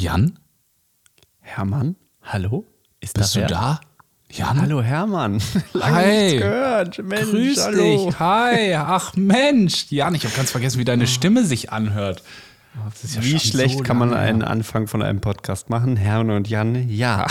[0.00, 0.38] Jan?
[1.40, 1.94] Hermann?
[2.22, 2.64] Hallo?
[3.00, 3.82] Ist Bist du da?
[4.30, 4.58] Jan?
[4.58, 5.42] Hallo Hermann.
[5.74, 6.36] Lange Hi.
[6.38, 7.04] gehört.
[7.04, 8.06] Mensch, Grüß hallo.
[8.06, 8.18] dich.
[8.18, 8.74] Hi.
[8.76, 9.90] Ach Mensch.
[9.90, 12.22] Jan, ich habe ganz vergessen, wie deine Stimme sich anhört.
[13.12, 15.98] Ja Wie schlecht so kann man einen Anfang von einem Podcast machen?
[15.98, 17.26] Hermann und Jan, ja.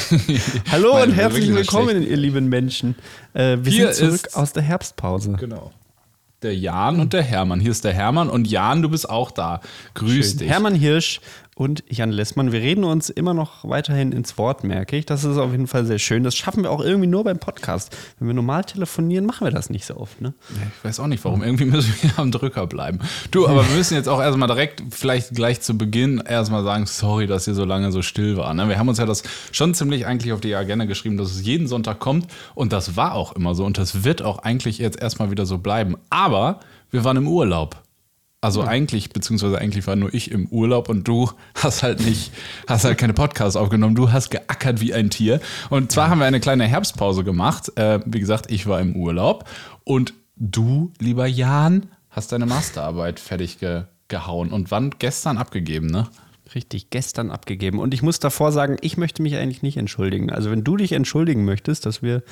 [0.72, 2.96] Hallo und herzlich willkommen, ihr lieben Menschen.
[3.32, 5.36] Äh, wir Hier sind zurück aus der Herbstpause.
[5.40, 5.72] Genau
[6.44, 7.58] der Jan und der Hermann.
[7.58, 9.60] Hier ist der Hermann und Jan, du bist auch da.
[9.94, 10.38] Grüß Schön.
[10.38, 10.48] dich.
[10.48, 11.20] Hermann Hirsch
[11.54, 12.52] und Jan Lessmann.
[12.52, 15.06] Wir reden uns immer noch weiterhin ins Wort, merke ich.
[15.06, 16.24] Das ist auf jeden Fall sehr schön.
[16.24, 17.96] Das schaffen wir auch irgendwie nur beim Podcast.
[18.18, 20.20] Wenn wir normal telefonieren, machen wir das nicht so oft.
[20.20, 20.34] Ne?
[20.50, 21.42] Ich weiß auch nicht, warum.
[21.42, 22.98] Irgendwie müssen wir am Drücker bleiben.
[23.30, 27.26] Du, aber wir müssen jetzt auch erstmal direkt, vielleicht gleich zu Beginn, erstmal sagen, sorry,
[27.26, 28.52] dass ihr so lange so still war.
[28.54, 28.68] Ne?
[28.68, 31.68] Wir haben uns ja das schon ziemlich eigentlich auf die Agenda geschrieben, dass es jeden
[31.68, 32.26] Sonntag kommt.
[32.54, 33.64] Und das war auch immer so.
[33.64, 35.96] Und das wird auch eigentlich jetzt erstmal wieder so bleiben.
[36.10, 36.60] Aber
[36.90, 37.83] wir waren im Urlaub.
[38.44, 38.68] Also ja.
[38.68, 42.30] eigentlich, beziehungsweise eigentlich war nur ich im Urlaub und du hast halt nicht,
[42.66, 43.94] hast halt keine Podcasts aufgenommen.
[43.94, 45.40] Du hast geackert wie ein Tier.
[45.70, 47.72] Und zwar haben wir eine kleine Herbstpause gemacht.
[47.78, 49.48] Äh, wie gesagt, ich war im Urlaub
[49.84, 56.06] und du, lieber Jan, hast deine Masterarbeit fertig ge gehauen und wann gestern abgegeben, ne?
[56.54, 57.80] Richtig, gestern abgegeben.
[57.80, 60.30] Und ich muss davor sagen, ich möchte mich eigentlich nicht entschuldigen.
[60.30, 62.22] Also wenn du dich entschuldigen möchtest, dass wir.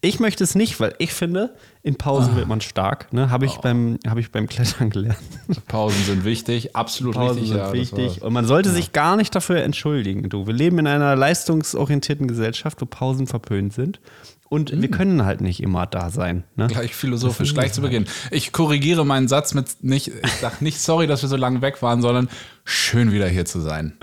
[0.00, 2.36] Ich möchte es nicht, weil ich finde, in Pausen ah.
[2.36, 3.12] wird man stark.
[3.12, 3.30] Ne?
[3.30, 3.60] Habe ich, oh.
[3.60, 5.18] beim, hab ich beim Klettern gelernt.
[5.66, 7.48] Pausen sind wichtig, absolut Pausen richtig.
[7.48, 8.22] Sind ja, wichtig.
[8.22, 8.74] Und man sollte ja.
[8.76, 10.28] sich gar nicht dafür entschuldigen.
[10.28, 14.00] Du, wir leben in einer leistungsorientierten Gesellschaft, wo Pausen verpönt sind.
[14.52, 14.82] Und mhm.
[14.82, 16.44] wir können halt nicht immer da sein.
[16.56, 16.66] Ne?
[16.66, 18.04] Gleich philosophisch, gleich zu Beginn.
[18.30, 21.80] Ich korrigiere meinen Satz mit nicht, ich sage nicht sorry, dass wir so lange weg
[21.80, 22.28] waren, sondern
[22.62, 23.96] schön wieder hier zu sein.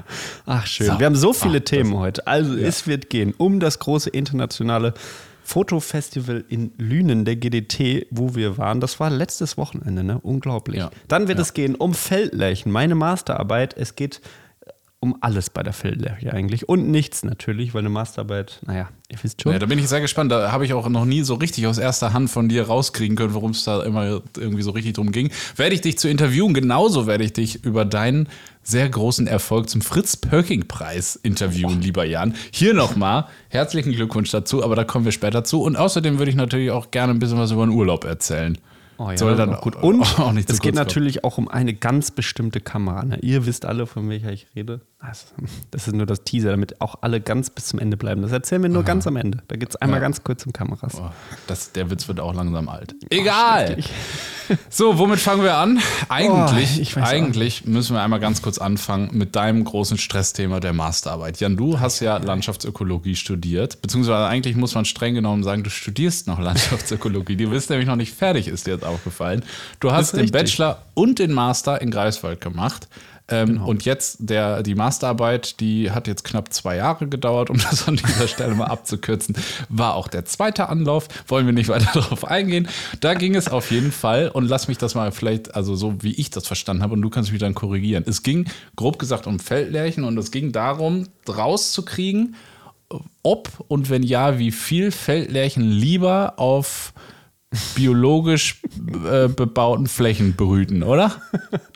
[0.47, 0.87] Ach, schön.
[0.87, 0.97] So.
[0.97, 2.25] Wir haben so viele Ach, Themen heute.
[2.25, 2.65] Also ja.
[2.65, 4.95] es wird gehen um das große internationale
[5.43, 8.79] Fotofestival in Lünen, der GDT, wo wir waren.
[8.79, 10.17] Das war letztes Wochenende, ne?
[10.17, 10.79] Unglaublich.
[10.79, 10.89] Ja.
[11.07, 11.43] Dann wird ja.
[11.43, 13.77] es gehen um Feldlärchen, meine Masterarbeit.
[13.77, 14.19] Es geht
[15.01, 16.67] um alles bei der Feldlerche eigentlich.
[16.67, 19.53] Und nichts natürlich, weil eine Masterarbeit, naja, ihr wisst schon.
[19.53, 20.29] Ja, da bin ich sehr gespannt.
[20.29, 23.33] Da habe ich auch noch nie so richtig aus erster Hand von dir rauskriegen können,
[23.33, 25.31] worum es da immer irgendwie so richtig drum ging.
[25.55, 28.27] Werde ich dich zu interviewen, genauso werde ich dich über deinen
[28.61, 31.83] sehr großen Erfolg zum Fritz-Pöcking-Preis interviewen, oh.
[31.83, 32.35] lieber Jan.
[32.51, 35.61] Hier nochmal herzlichen Glückwunsch dazu, aber da kommen wir später zu.
[35.61, 38.57] Und außerdem würde ich natürlich auch gerne ein bisschen was über den Urlaub erzählen.
[38.97, 39.77] Oh ja, Soll dann auch gut.
[39.77, 43.05] Und auch nicht es geht natürlich auch um eine ganz bestimmte Kamera.
[43.05, 43.19] Ne?
[43.21, 44.81] Ihr wisst alle, von welcher ich rede.
[45.71, 48.21] Das ist nur das Teaser, damit auch alle ganz bis zum Ende bleiben.
[48.21, 48.87] Das erzählen wir nur Aha.
[48.87, 49.41] ganz am Ende.
[49.47, 50.01] Da geht es einmal ja.
[50.01, 50.95] ganz kurz um Kameras.
[50.99, 51.09] Oh,
[51.47, 52.95] das, der Witz wird auch langsam alt.
[53.09, 53.77] Egal.
[53.79, 55.79] Oh, so, womit fangen wir an?
[56.09, 61.39] Eigentlich, oh, eigentlich müssen wir einmal ganz kurz anfangen mit deinem großen Stressthema der Masterarbeit.
[61.39, 66.27] Jan, du hast ja Landschaftsökologie studiert, beziehungsweise eigentlich muss man streng genommen sagen, du studierst
[66.27, 67.37] noch Landschaftsökologie.
[67.37, 69.45] Du bist nämlich noch nicht fertig, ist dir jetzt aufgefallen.
[69.79, 72.89] Du hast den Bachelor und den Master in Greifswald gemacht.
[73.29, 73.67] Ähm, genau.
[73.67, 77.95] Und jetzt der, die Masterarbeit, die hat jetzt knapp zwei Jahre gedauert, um das an
[77.95, 79.35] dieser Stelle mal abzukürzen.
[79.69, 81.07] War auch der zweite Anlauf.
[81.27, 82.67] Wollen wir nicht weiter darauf eingehen.
[82.99, 86.13] Da ging es auf jeden Fall und lass mich das mal vielleicht, also so wie
[86.13, 88.03] ich das verstanden habe und du kannst mich dann korrigieren.
[88.07, 92.35] Es ging grob gesagt um Feldlärchen und es ging darum, rauszukriegen,
[93.23, 96.93] ob und wenn ja, wie viel Feldlärchen lieber auf
[97.75, 98.61] biologisch
[99.09, 101.15] äh, bebauten Flächen brüten, oder?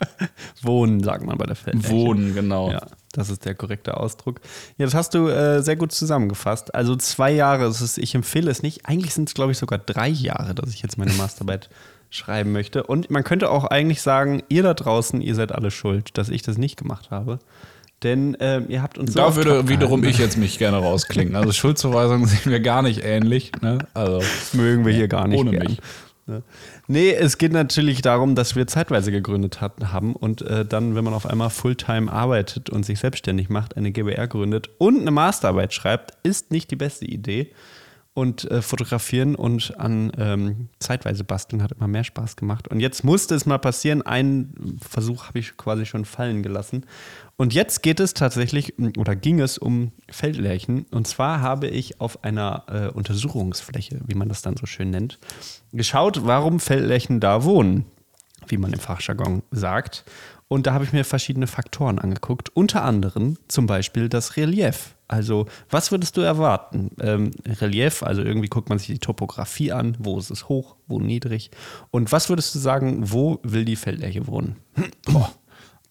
[0.62, 1.92] Wohnen, sagt man bei der Feldfläche.
[1.92, 2.70] Wohnen, genau.
[2.70, 4.40] Ja, das ist der korrekte Ausdruck.
[4.78, 6.74] Ja, das hast du äh, sehr gut zusammengefasst.
[6.74, 8.86] Also zwei Jahre, ist, ich empfehle es nicht.
[8.86, 11.68] Eigentlich sind es, glaube ich, sogar drei Jahre, dass ich jetzt meine Masterarbeit
[12.10, 12.84] schreiben möchte.
[12.84, 16.42] Und man könnte auch eigentlich sagen, ihr da draußen, ihr seid alle schuld, dass ich
[16.42, 17.40] das nicht gemacht habe.
[18.04, 19.14] Denn äh, ihr habt uns.
[19.14, 21.34] Da würde wiederum ich jetzt mich gerne rausklingen.
[21.34, 23.50] Also Schuldzuweisungen sehen wir gar nicht ähnlich.
[23.62, 23.78] Ne?
[23.94, 24.20] Also
[24.52, 25.40] mögen wir hier gar nicht.
[25.40, 25.66] Ohne gern.
[25.66, 25.80] mich.
[26.26, 26.42] Ne?
[26.86, 31.04] Nee, es geht natürlich darum, dass wir zeitweise gegründet hat, haben und äh, dann, wenn
[31.04, 35.74] man auf einmal Fulltime arbeitet und sich selbstständig macht, eine GBR gründet und eine Masterarbeit
[35.74, 37.50] schreibt, ist nicht die beste Idee.
[38.16, 42.68] Und äh, fotografieren und an ähm, zeitweise basteln hat immer mehr Spaß gemacht.
[42.68, 44.02] Und jetzt musste es mal passieren.
[44.02, 46.86] Einen Versuch habe ich quasi schon fallen gelassen.
[47.36, 50.86] Und jetzt geht es tatsächlich oder ging es um Feldlärchen.
[50.90, 55.18] Und zwar habe ich auf einer äh, Untersuchungsfläche, wie man das dann so schön nennt,
[55.72, 57.86] geschaut, warum Feldlärchen da wohnen,
[58.46, 60.04] wie man im Fachjargon sagt.
[60.46, 64.94] Und da habe ich mir verschiedene Faktoren angeguckt, unter anderem zum Beispiel das Relief.
[65.08, 66.90] Also, was würdest du erwarten?
[67.00, 71.00] Ähm, Relief, also irgendwie guckt man sich die Topografie an, wo ist es hoch, wo
[71.00, 71.50] niedrig.
[71.90, 74.56] Und was würdest du sagen, wo will die Feldlärche wohnen?
[75.06, 75.32] Boah.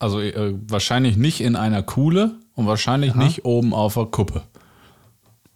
[0.03, 3.23] Also äh, wahrscheinlich nicht in einer Kuhle und wahrscheinlich Aha.
[3.23, 4.41] nicht oben auf der Kuppe.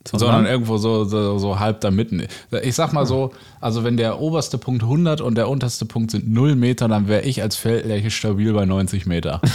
[0.07, 2.25] Sondern, sondern irgendwo so, so, so, halb da mitten.
[2.61, 6.29] Ich sag mal so, also wenn der oberste Punkt 100 und der unterste Punkt sind
[6.29, 9.41] 0 Meter, dann wäre ich als Feldlärche stabil bei 90 Meter.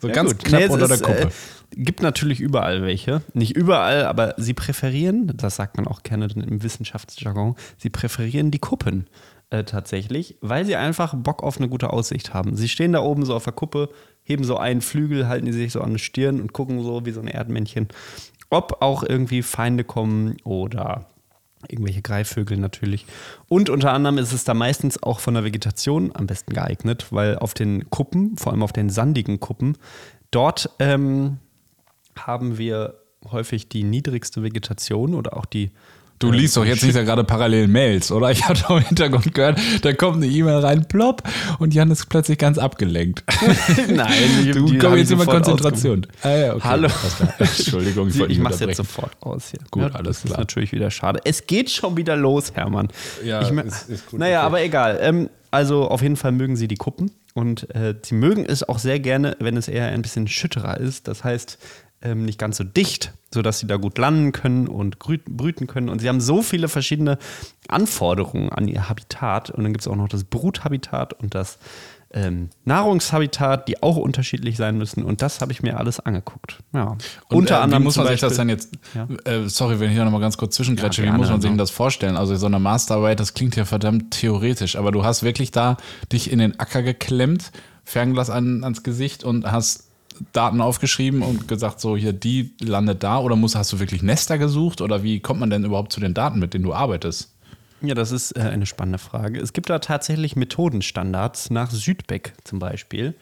[0.00, 0.44] So ja, ganz gut.
[0.44, 1.22] knapp nee, unter der Kuppe.
[1.22, 1.30] Äh,
[1.76, 3.22] gibt natürlich überall welche.
[3.32, 8.58] Nicht überall, aber sie präferieren, das sagt man auch gerne im Wissenschaftsjargon, sie präferieren die
[8.58, 9.06] Kuppen
[9.50, 12.56] äh, tatsächlich, weil sie einfach Bock auf eine gute Aussicht haben.
[12.56, 13.88] Sie stehen da oben so auf der Kuppe,
[14.22, 17.12] heben so einen Flügel, halten die sich so an die Stirn und gucken so wie
[17.12, 17.88] so ein Erdmännchen,
[18.50, 21.06] ob auch irgendwie Feinde kommen oder
[21.68, 23.06] irgendwelche Greifvögel natürlich.
[23.48, 27.38] Und unter anderem ist es da meistens auch von der Vegetation am besten geeignet, weil
[27.38, 29.76] auf den Kuppen, vor allem auf den sandigen Kuppen,
[30.30, 31.38] dort ähm,
[32.16, 33.00] haben wir
[33.30, 35.70] häufig die niedrigste Vegetation oder auch die
[36.18, 38.30] Du liest doch jetzt nicht gerade parallel Mails, oder?
[38.30, 41.22] Ich habe doch im Hintergrund gehört, da kommt eine E-Mail rein, plopp,
[41.58, 43.24] und Jan ist plötzlich ganz abgelenkt.
[43.88, 46.06] Nein, du kommst jetzt immer Konzentration.
[46.22, 46.62] Ah, ja, okay.
[46.64, 46.88] Hallo.
[47.38, 49.60] Entschuldigung, ich, ich mache jetzt sofort aus hier.
[49.70, 50.04] Gut, ja, alles klar.
[50.04, 51.20] Das ist natürlich wieder schade.
[51.24, 52.88] Es geht schon wieder los, Hermann.
[53.24, 54.20] Ja, ich ist, ist gut.
[54.20, 54.46] Naja, okay.
[54.46, 54.98] aber egal.
[55.02, 58.78] Ähm, also auf jeden Fall mögen sie die Kuppen und äh, sie mögen es auch
[58.78, 61.08] sehr gerne, wenn es eher ein bisschen schütterer ist.
[61.08, 61.58] Das heißt,
[62.04, 65.88] ähm, nicht ganz so dicht, sodass sie da gut landen können und brüten können.
[65.88, 67.18] Und sie haben so viele verschiedene
[67.66, 69.50] Anforderungen an ihr Habitat.
[69.50, 71.58] Und dann gibt es auch noch das Bruthabitat und das
[72.12, 75.02] ähm, Nahrungshabitat, die auch unterschiedlich sein müssen.
[75.02, 76.58] Und das habe ich mir alles angeguckt.
[76.72, 76.96] Ja.
[77.28, 79.08] Und, Unter äh, anderem wie muss man sich das dann jetzt, ja?
[79.24, 81.70] äh, sorry, wenn ich da nochmal ganz kurz zwischengrätsche, ja, wie muss man sich das
[81.70, 82.16] vorstellen?
[82.16, 85.76] Also so eine Masterarbeit, das klingt ja verdammt theoretisch, aber du hast wirklich da
[86.12, 87.50] dich in den Acker geklemmt,
[87.82, 89.90] Fernglas an, ans Gesicht und hast
[90.32, 94.38] Daten aufgeschrieben und gesagt, so hier, die landet da oder musst, hast du wirklich Nester
[94.38, 97.34] gesucht oder wie kommt man denn überhaupt zu den Daten, mit denen du arbeitest?
[97.82, 99.40] Ja, das ist äh, eine spannende Frage.
[99.40, 103.14] Es gibt da tatsächlich Methodenstandards nach Südbeck zum Beispiel,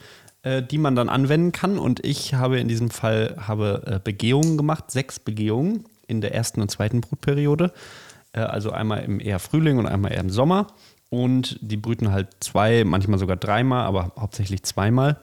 [0.42, 1.78] äh, die man dann anwenden kann.
[1.78, 6.60] Und ich habe in diesem Fall habe, äh, Begehungen gemacht, sechs Begehungen in der ersten
[6.60, 7.72] und zweiten Brutperiode.
[8.32, 10.68] Äh, also einmal im eher Frühling und einmal eher im Sommer.
[11.10, 15.20] Und die brüten halt zwei, manchmal sogar dreimal, aber hauptsächlich zweimal.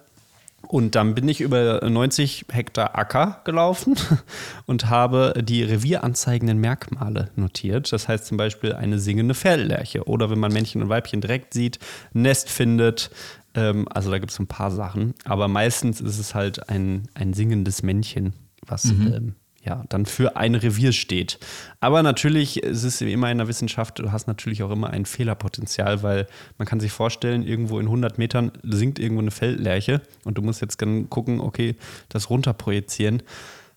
[0.72, 3.96] Und dann bin ich über 90 Hektar Acker gelaufen
[4.68, 7.92] und habe die revieranzeigenden Merkmale notiert.
[7.92, 11.80] Das heißt zum Beispiel eine singende Feldlerche oder wenn man Männchen und Weibchen direkt sieht,
[12.14, 13.10] Nest findet.
[13.56, 15.16] Ähm, also da gibt es ein paar Sachen.
[15.26, 18.34] Aber meistens ist es halt ein, ein singendes Männchen,
[18.68, 19.08] was mhm.
[19.12, 19.36] ähm,
[19.70, 21.40] ja, dann für ein Revier steht.
[21.80, 25.06] Aber natürlich ist es wie immer in der Wissenschaft, du hast natürlich auch immer ein
[25.06, 26.28] Fehlerpotenzial, weil
[26.58, 30.62] man kann sich vorstellen, irgendwo in 100 Metern sinkt irgendwo eine Feldlerche und du musst
[30.62, 31.76] jetzt dann gucken, okay,
[32.10, 33.22] das runterprojizieren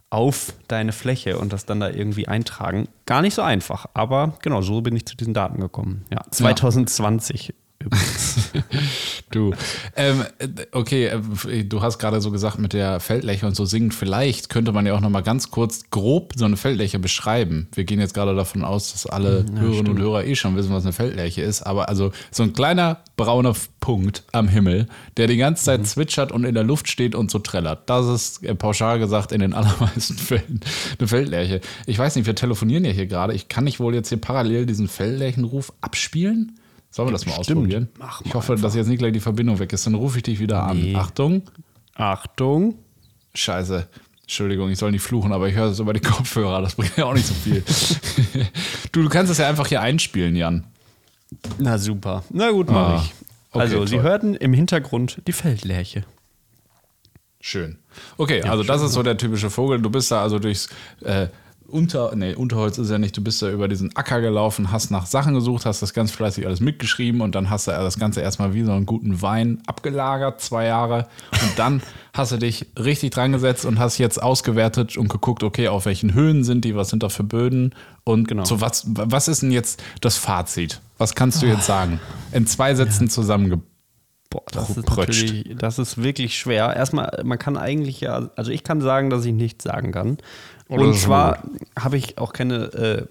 [0.09, 2.89] auf deine Fläche und das dann da irgendwie eintragen.
[3.07, 6.05] Gar nicht so einfach, aber genau, so bin ich zu diesen Daten gekommen.
[6.11, 7.62] Ja, 2020 übrigens.
[9.31, 9.53] Du.
[9.97, 10.25] Ähm,
[10.73, 13.95] okay, äh, du hast gerade so gesagt mit der Feldläche und so singend.
[13.95, 17.69] Vielleicht könnte man ja auch noch mal ganz kurz grob so eine Feldläche beschreiben.
[17.75, 20.73] Wir gehen jetzt gerade davon aus, dass alle ja, Hörerinnen und Hörer eh schon wissen,
[20.73, 21.63] was eine Feldläche ist.
[21.63, 24.87] Aber also so ein kleiner brauner Punkt am Himmel,
[25.17, 25.85] der die ganze Zeit mhm.
[25.85, 27.91] zwitschert und in der Luft steht und so trällert.
[27.91, 30.61] Das ist äh, pauschal gesagt in den allermeisten Fällen
[30.99, 31.61] eine Feldlerche.
[31.87, 33.35] Ich weiß nicht, wir telefonieren ja hier gerade.
[33.35, 36.59] Ich kann nicht wohl jetzt hier parallel diesen Feldlärchenruf abspielen?
[36.93, 37.59] Sollen wir das mal Stimmt.
[37.59, 37.89] ausprobieren?
[37.99, 38.67] Mach mal ich hoffe, einfach.
[38.67, 39.87] dass jetzt nicht gleich die Verbindung weg ist.
[39.87, 40.95] Dann rufe ich dich wieder nee.
[40.95, 41.01] an.
[41.01, 41.43] Achtung.
[41.95, 42.75] Achtung.
[43.35, 43.89] Scheiße.
[44.21, 46.61] Entschuldigung, ich soll nicht fluchen, aber ich höre es über die Kopfhörer.
[46.61, 47.65] Das bringt ja auch nicht so viel.
[48.93, 50.65] du, du kannst das ja einfach hier einspielen, Jan.
[51.59, 52.25] Na super.
[52.29, 53.15] Na gut, mache ah, ich.
[53.53, 53.89] Okay, also, toll.
[53.89, 56.05] Sie hörten im Hintergrund die Feldlerche.
[57.41, 57.79] Schön.
[58.19, 59.81] Okay, ja, also das ist so der typische Vogel.
[59.81, 60.69] Du bist da also durchs
[61.01, 61.29] äh,
[61.73, 65.07] unter, nee, Unterholz ist ja nicht, du bist da über diesen Acker gelaufen, hast nach
[65.07, 68.53] Sachen gesucht, hast das ganz fleißig alles mitgeschrieben und dann hast du das Ganze erstmal
[68.55, 71.09] wie so einen guten Wein abgelagert, zwei Jahre.
[71.33, 71.83] Und dann
[72.15, 76.15] hast du dich richtig dran gesetzt und hast jetzt ausgewertet und geguckt, okay, auf welchen
[76.15, 77.75] Höhen sind die, was sind da für Böden
[78.05, 78.45] und genau.
[78.45, 80.81] so was, was ist denn jetzt das Fazit?
[80.99, 82.01] Was kannst du jetzt sagen?
[82.33, 83.11] In zwei Sätzen ja.
[83.11, 83.67] zusammengebracht.
[84.33, 86.75] Boah, das ist natürlich, das ist wirklich schwer.
[86.75, 90.17] Erstmal, man kann eigentlich ja, also ich kann sagen, dass ich nichts sagen kann.
[90.73, 91.43] Oder und zwar
[91.79, 93.07] habe ich auch keine äh,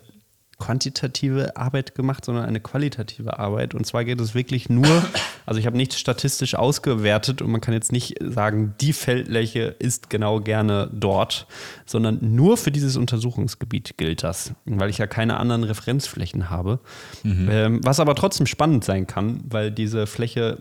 [0.62, 3.74] quantitative Arbeit gemacht, sondern eine qualitative Arbeit.
[3.74, 5.04] Und zwar geht es wirklich nur,
[5.46, 10.10] also ich habe nichts statistisch ausgewertet und man kann jetzt nicht sagen, die Feldfläche ist
[10.10, 11.48] genau gerne dort,
[11.86, 16.80] sondern nur für dieses Untersuchungsgebiet gilt das, weil ich ja keine anderen Referenzflächen habe.
[17.24, 17.50] Mhm.
[17.52, 20.60] Ähm, was aber trotzdem spannend sein kann, weil diese Fläche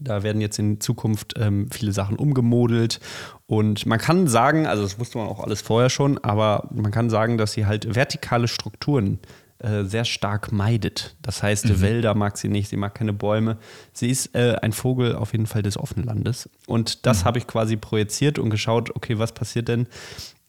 [0.00, 3.00] da werden jetzt in Zukunft ähm, viele Sachen umgemodelt.
[3.46, 7.10] Und man kann sagen, also das wusste man auch alles vorher schon, aber man kann
[7.10, 9.18] sagen, dass sie halt vertikale Strukturen
[9.58, 11.16] äh, sehr stark meidet.
[11.22, 11.80] Das heißt, mhm.
[11.80, 13.56] Wälder mag sie nicht, sie mag keine Bäume.
[13.92, 16.50] Sie ist äh, ein Vogel auf jeden Fall des Offenlandes.
[16.66, 17.24] Und das mhm.
[17.26, 19.86] habe ich quasi projiziert und geschaut, okay, was passiert denn,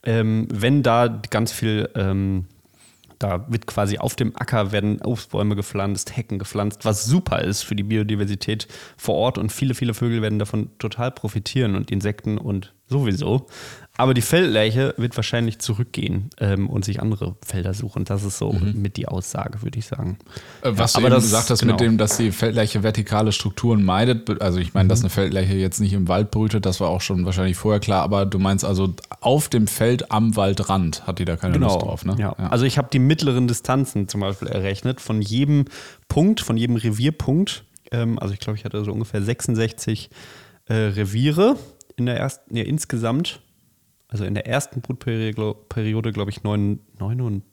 [0.03, 2.45] ähm, wenn da ganz viel ähm,
[3.19, 7.75] Da wird quasi auf dem Acker werden Obstbäume gepflanzt, Hecken gepflanzt, was super ist für
[7.75, 8.67] die Biodiversität
[8.97, 9.37] vor Ort.
[9.37, 13.47] Und viele, viele Vögel werden davon total profitieren und Insekten und sowieso.
[13.97, 18.03] Aber die Feldleiche wird wahrscheinlich zurückgehen ähm, und sich andere Felder suchen.
[18.03, 18.81] Das ist so mhm.
[18.81, 20.17] mit die Aussage, würde ich sagen.
[20.61, 21.73] Äh, was ja, du aber eben gesagt hast genau.
[21.73, 24.89] mit dem, dass die Feldleiche vertikale Strukturen meidet, also ich meine, mhm.
[24.89, 28.03] dass eine Feldleiche jetzt nicht im Wald brütet, das war auch schon wahrscheinlich vorher klar,
[28.03, 31.67] aber du meinst also auf dem Feld am Waldrand hat die da keine genau.
[31.67, 32.15] Lust drauf, ne?
[32.19, 32.35] Ja.
[32.37, 32.47] ja.
[32.47, 35.65] Also ich habe die mittleren Distanzen zum Beispiel errechnet von jedem
[36.09, 37.63] Punkt, von jedem Revierpunkt.
[37.91, 40.09] Ähm, also ich glaube, ich hatte so ungefähr 66
[40.65, 41.55] äh, Reviere
[41.97, 43.41] in der ersten, nee, insgesamt
[44.07, 47.43] also in der ersten Brutperiode, glaube ich, 9, 9 und,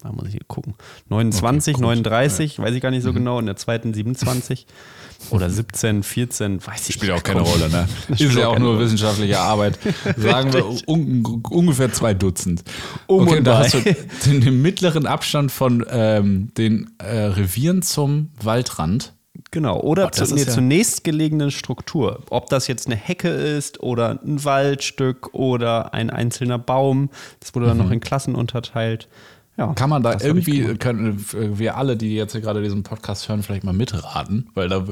[0.00, 0.74] da muss ich hier gucken,
[1.08, 2.64] 29, okay, 39, ja.
[2.64, 3.16] weiß ich gar nicht so mhm.
[3.16, 4.66] genau, in der zweiten 27
[5.30, 7.88] oder 17, 14, weiß ich Spielt auch keine Rolle, ne?
[8.10, 8.84] Ist ja auch nur Rolle.
[8.84, 9.78] wissenschaftliche Arbeit.
[10.16, 12.62] Sagen wir un ungefähr zwei Dutzend.
[13.08, 13.80] Um okay, da hast du
[14.24, 19.14] den, den, mittleren Abstand von ähm, den äh, Revieren zum Waldrand.
[19.58, 22.22] Genau, oder oh, zu, nee, ja zur nächstgelegenen Struktur.
[22.30, 27.10] Ob das jetzt eine Hecke ist oder ein Waldstück oder ein einzelner Baum.
[27.40, 27.82] Das wurde dann mhm.
[27.82, 29.08] noch in Klassen unterteilt.
[29.56, 33.64] Ja, Kann man da irgendwie, können wir alle, die jetzt gerade diesen Podcast hören, vielleicht
[33.64, 34.48] mal mitraten?
[34.54, 34.84] Weil da,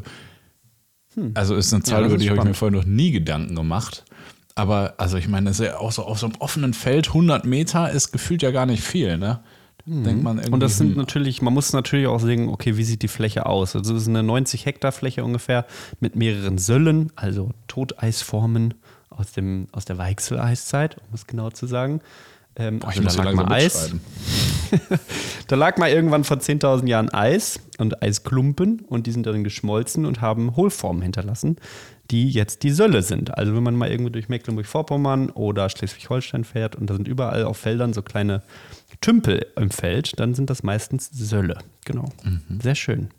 [1.14, 1.30] hm.
[1.34, 4.04] also ist eine Zahl, ja, über die habe ich mir vorher noch nie Gedanken gemacht.
[4.56, 7.44] Aber, also ich meine, das ist ja auch so auf so einem offenen Feld, 100
[7.44, 9.44] Meter ist gefühlt ja gar nicht viel, ne?
[9.86, 10.04] Mhm.
[10.04, 10.52] Denkt man irgendwie.
[10.52, 13.76] Und das sind natürlich, man muss natürlich auch sehen, okay, wie sieht die Fläche aus?
[13.76, 15.64] Also es ist eine 90 Hektar Fläche ungefähr
[16.00, 18.74] mit mehreren Söllen, also Toteisformen
[19.10, 22.00] aus, dem, aus der Weichseleiszeit, um es genau zu sagen.
[22.58, 23.94] Ähm, Boah, also da lag mal Eis.
[25.46, 30.06] da lag mal irgendwann vor 10.000 Jahren Eis und Eisklumpen und die sind dann geschmolzen
[30.06, 31.56] und haben Hohlformen hinterlassen,
[32.10, 33.36] die jetzt die Sölle sind.
[33.36, 37.58] Also wenn man mal irgendwo durch Mecklenburg-Vorpommern oder Schleswig-Holstein fährt und da sind überall auf
[37.58, 38.42] Feldern so kleine
[39.00, 41.58] Tümpel im Feld, dann sind das meistens Sölle.
[41.84, 42.08] Genau.
[42.24, 42.60] Mhm.
[42.60, 43.10] Sehr schön.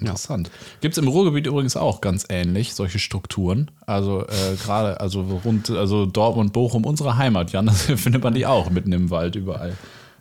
[0.00, 0.48] Interessant.
[0.48, 0.52] Ja.
[0.80, 3.70] Gibt es im Ruhrgebiet übrigens auch ganz ähnlich, solche Strukturen.
[3.86, 8.46] Also äh, gerade, also rund, also Dortmund, Bochum, unsere Heimat, Jan, das findet man die
[8.46, 9.76] auch mitten im Wald überall.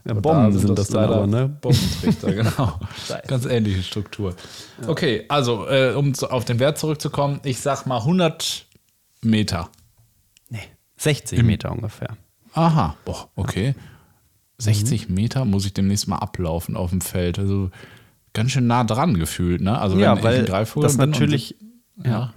[0.05, 1.49] Ja, Bomben da sind das, das leider, aber, ne?
[1.61, 2.79] Bombentrichter, genau.
[3.27, 4.33] ganz ähnliche Struktur.
[4.81, 4.89] Ja.
[4.89, 8.65] Okay, also äh, um zu, auf den Wert zurückzukommen, ich sag mal 100
[9.21, 9.69] Meter.
[10.49, 10.63] Nee,
[10.97, 12.17] 60 Im, Meter ungefähr.
[12.53, 13.75] Aha, boah, okay.
[13.77, 13.83] Ja.
[14.59, 15.15] 60 mhm.
[15.15, 17.39] Meter muss ich demnächst mal ablaufen auf dem Feld.
[17.39, 17.71] Also
[18.33, 19.79] ganz schön nah dran gefühlt, ne?
[19.79, 21.55] Also ja, wenn weil ich ein das natürlich,
[22.03, 22.11] ja.
[22.11, 22.33] ja.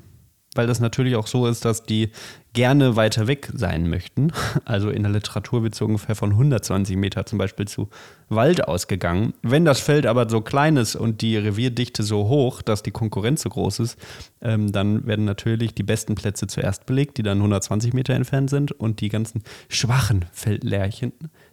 [0.55, 2.11] Weil das natürlich auch so ist, dass die
[2.53, 4.33] gerne weiter weg sein möchten.
[4.65, 7.89] Also in der Literatur wird so ungefähr von 120 Meter zum Beispiel zu
[8.29, 9.35] Wald ausgegangen.
[9.43, 13.43] Wenn das Feld aber so klein ist und die Revierdichte so hoch, dass die Konkurrenz
[13.43, 13.99] so groß ist,
[14.41, 18.73] ähm, dann werden natürlich die besten Plätze zuerst belegt, die dann 120 Meter entfernt sind
[18.73, 21.13] und die ganzen schwachen Feldlärchen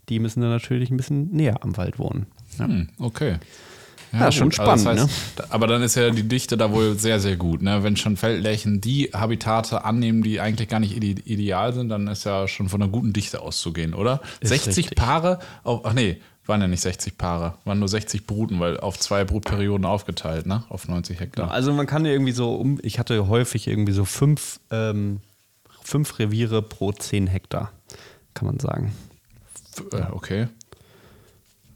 [0.09, 2.25] die müssen dann natürlich ein bisschen näher am Wald wohnen.
[2.57, 2.65] Ja.
[2.65, 3.37] Hm, okay.
[4.11, 4.87] Ja, ja schon spannend.
[4.87, 5.45] Also das heißt, ne?
[5.49, 7.61] Aber dann ist ja die Dichte da wohl sehr, sehr gut.
[7.61, 7.83] Ne?
[7.83, 12.47] Wenn schon Feldlärchen die Habitate annehmen, die eigentlich gar nicht ideal sind, dann ist ja
[12.47, 14.21] schon von einer guten Dichte auszugehen, oder?
[14.39, 14.97] Ist 60 richtig.
[14.97, 16.17] Paare, auf, ach nee,
[16.49, 20.63] waren ja nicht 60 Paare, waren nur 60 Bruten, weil auf zwei Brutperioden aufgeteilt, ne?
[20.69, 21.45] Auf 90 Hektar.
[21.45, 25.21] Genau, also man kann irgendwie so um, ich hatte häufig irgendwie so fünf, ähm,
[25.83, 27.71] fünf Reviere pro 10 Hektar,
[28.33, 28.93] kann man sagen.
[29.93, 30.47] Äh, okay.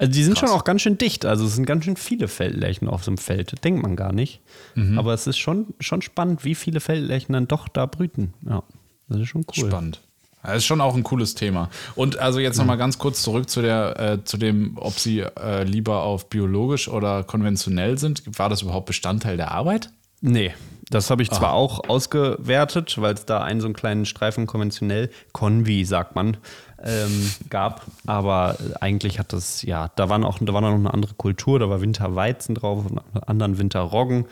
[0.04, 0.50] Also die sind Krass.
[0.50, 1.26] schon auch ganz schön dicht.
[1.26, 3.64] Also es sind ganz schön viele Feldlärchen auf so einem Feld.
[3.64, 4.42] Denkt man gar nicht.
[4.76, 5.00] Mhm.
[5.00, 8.34] Aber es ist schon, schon spannend, wie viele Feldlärchen dann doch da brüten.
[8.46, 8.64] Ja,
[9.08, 9.68] das ist schon cool.
[9.70, 10.02] Spannend.
[10.44, 11.70] Das ist schon auch ein cooles Thema.
[11.96, 15.64] Und also jetzt nochmal ganz kurz zurück zu der, äh, zu dem, ob sie äh,
[15.64, 18.24] lieber auf biologisch oder konventionell sind.
[18.38, 19.90] War das überhaupt Bestandteil der Arbeit?
[20.20, 20.54] Nee,
[20.90, 21.40] das habe ich Aha.
[21.40, 26.38] zwar auch ausgewertet, weil es da einen so einen kleinen Streifen konventionell, Konvi sagt man,
[26.84, 27.86] ähm, gab.
[28.06, 31.70] Aber eigentlich hat das, ja, da, waren auch, da war noch eine andere Kultur, da
[31.70, 34.26] war Winterweizen drauf und anderen Winterroggen.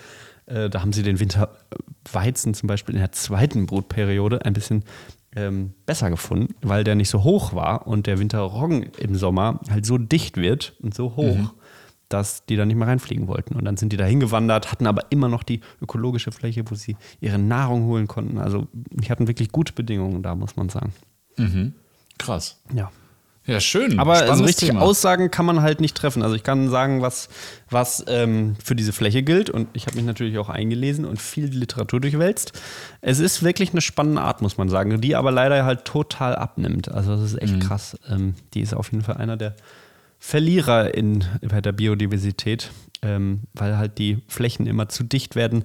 [0.46, 4.84] Äh, da haben sie den Winterweizen zum Beispiel in der zweiten Brutperiode ein bisschen
[5.36, 9.86] ähm, besser gefunden, weil der nicht so hoch war und der Winterroggen im Sommer halt
[9.86, 11.36] so dicht wird und so hoch.
[11.36, 11.52] Mhm
[12.12, 13.56] dass die da nicht mehr reinfliegen wollten.
[13.56, 16.98] Und dann sind die da hingewandert, hatten aber immer noch die ökologische Fläche, wo sie
[17.20, 18.38] ihre Nahrung holen konnten.
[18.38, 20.94] Also die hatten wirklich gute Bedingungen da, muss man sagen.
[21.38, 21.74] Mhm.
[22.22, 22.58] Krass.
[22.74, 22.92] Ja.
[23.48, 24.00] Ja, schön.
[24.00, 24.82] Aber so richtige Thema.
[24.82, 26.22] Aussagen kann man halt nicht treffen.
[26.22, 27.28] Also ich kann sagen, was,
[27.70, 29.50] was ähm, für diese Fläche gilt.
[29.50, 32.54] Und ich habe mich natürlich auch eingelesen und viel Literatur durchwälzt.
[33.02, 36.92] Es ist wirklich eine spannende Art, muss man sagen, die aber leider halt total abnimmt.
[36.92, 37.60] Also das ist echt mhm.
[37.62, 37.98] krass.
[38.08, 39.56] Ähm, die ist auf jeden Fall einer der
[40.20, 42.70] Verlierer in, bei der Biodiversität,
[43.02, 45.64] ähm, weil halt die Flächen immer zu dicht werden.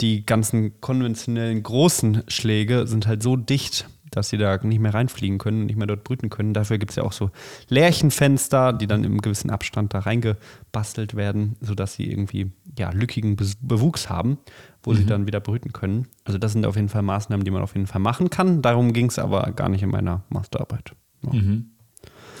[0.00, 5.38] Die ganzen konventionellen großen Schläge sind halt so dicht, dass sie da nicht mehr reinfliegen
[5.38, 6.54] können und nicht mehr dort brüten können.
[6.54, 7.30] Dafür gibt es ja auch so
[7.68, 14.08] Lärchenfenster, die dann im gewissen Abstand da reingebastelt werden, sodass sie irgendwie ja, lückigen Bewuchs
[14.08, 14.38] haben,
[14.82, 14.96] wo mhm.
[14.96, 16.08] sie dann wieder brüten können.
[16.24, 18.62] Also das sind auf jeden Fall Maßnahmen, die man auf jeden Fall machen kann.
[18.62, 20.92] Darum ging es aber gar nicht in meiner Masterarbeit.
[21.24, 21.32] Ja.
[21.32, 21.70] Mhm.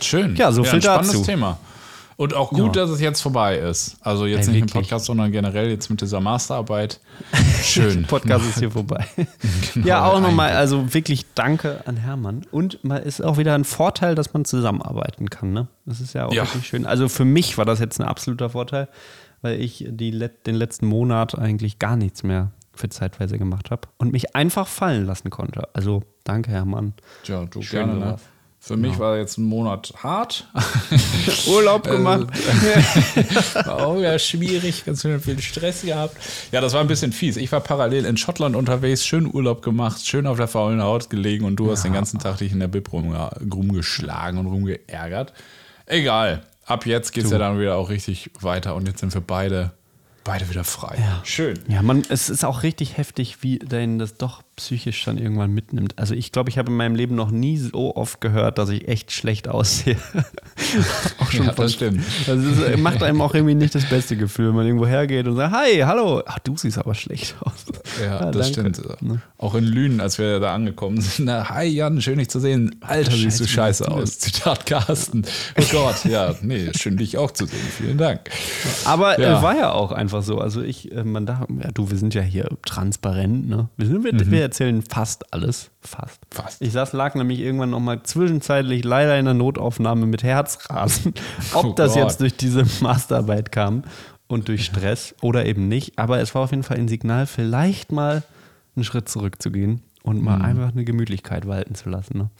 [0.00, 0.36] Schön.
[0.36, 1.10] Ja, so viel ja, ein dazu.
[1.10, 1.58] Spannendes Thema.
[2.16, 2.82] Und auch gut, ja.
[2.82, 3.98] dass es jetzt vorbei ist.
[4.00, 4.74] Also jetzt ja, nicht wirklich.
[4.74, 6.98] im Podcast, sondern generell jetzt mit dieser Masterarbeit.
[7.62, 8.02] Schön.
[8.02, 9.06] Der Podcast ist hier vorbei.
[9.74, 12.46] genau, ja, auch nochmal, also wirklich danke an Hermann.
[12.50, 15.52] Und es ist auch wieder ein Vorteil, dass man zusammenarbeiten kann.
[15.52, 15.68] Ne?
[15.84, 16.44] Das ist ja auch ja.
[16.44, 16.86] wirklich schön.
[16.86, 18.88] Also für mich war das jetzt ein absoluter Vorteil,
[19.42, 20.10] weil ich die,
[20.46, 25.04] den letzten Monat eigentlich gar nichts mehr für zeitweise gemacht habe und mich einfach fallen
[25.04, 25.68] lassen konnte.
[25.74, 26.94] Also danke, Hermann.
[27.24, 28.16] Ja, du Schön gerne.
[28.66, 28.98] Für mich ja.
[28.98, 30.48] war jetzt ein Monat hart.
[31.46, 32.26] Urlaub also, gemacht.
[33.54, 36.16] war auch ja schwierig, ganz schön viel Stress gehabt.
[36.50, 37.36] Ja, das war ein bisschen fies.
[37.36, 41.44] Ich war parallel in Schottland unterwegs, schön Urlaub gemacht, schön auf der faulen Haut gelegen
[41.44, 41.72] und du ja.
[41.72, 45.32] hast den ganzen Tag dich in der Bib rumgeschlagen und rumgeärgert.
[45.86, 46.42] Egal.
[46.64, 49.70] Ab jetzt geht es ja dann wieder auch richtig weiter und jetzt sind wir beide
[50.24, 50.96] beide wieder frei.
[50.98, 51.20] Ja.
[51.22, 51.56] Schön.
[51.68, 55.98] Ja, man, es ist auch richtig heftig, wie dein das doch psychisch dann irgendwann mitnimmt.
[55.98, 58.88] Also ich glaube, ich habe in meinem Leben noch nie so oft gehört, dass ich
[58.88, 59.98] echt schlecht aussehe.
[61.18, 62.02] auch schon ja, das stimmt.
[62.26, 65.36] Also es macht einem auch irgendwie nicht das beste Gefühl, wenn man irgendwo hergeht und
[65.36, 66.22] sagt, hi, hallo.
[66.24, 67.66] Ach, du siehst aber schlecht aus.
[68.00, 68.72] Ja, ja das danke.
[68.74, 69.02] stimmt.
[69.02, 69.20] Ne?
[69.36, 71.26] Auch in Lünen, als wir da angekommen sind.
[71.26, 72.76] Na, hi Jan, schön dich zu sehen.
[72.80, 74.18] Alter, siehst du scheiße aus.
[74.18, 75.24] Zitat Carsten.
[75.60, 77.60] Oh Gott, ja, nee, schön dich auch zu sehen.
[77.76, 78.30] Vielen Dank.
[78.86, 79.38] Aber ja.
[79.38, 80.38] Äh, war ja auch einfach so.
[80.38, 83.68] Also ich, äh, man dachte, ja, du, wir sind ja hier transparent, ne?
[83.76, 84.30] Wir sind, wir, mhm.
[84.30, 85.70] wir erzählen fast alles.
[85.80, 86.20] Fast.
[86.30, 86.62] Fast.
[86.62, 91.14] Ich saß, lag nämlich irgendwann nochmal zwischenzeitlich leider in der Notaufnahme mit Herzrasen.
[91.54, 92.02] Ob oh das Gott.
[92.02, 93.84] jetzt durch diese Masterarbeit kam
[94.26, 95.98] und durch Stress oder eben nicht.
[95.98, 98.22] Aber es war auf jeden Fall ein Signal, vielleicht mal
[98.74, 100.44] einen Schritt zurückzugehen und mal mhm.
[100.44, 102.18] einfach eine Gemütlichkeit walten zu lassen.
[102.18, 102.30] Ne?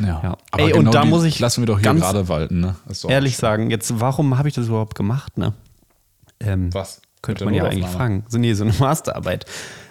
[0.00, 0.20] Ja.
[0.22, 0.36] ja.
[0.50, 2.60] Aber Ey, genau und da muss ich lassen wir doch hier gerade walten.
[2.60, 2.76] Ne?
[3.08, 5.36] Ehrlich sagen, jetzt warum habe ich das überhaupt gemacht?
[5.36, 5.52] Ne?
[6.40, 7.00] Ähm, Was?
[7.22, 8.24] Könnte man ja eigentlich fragen.
[8.28, 9.46] So, nee, so eine Masterarbeit.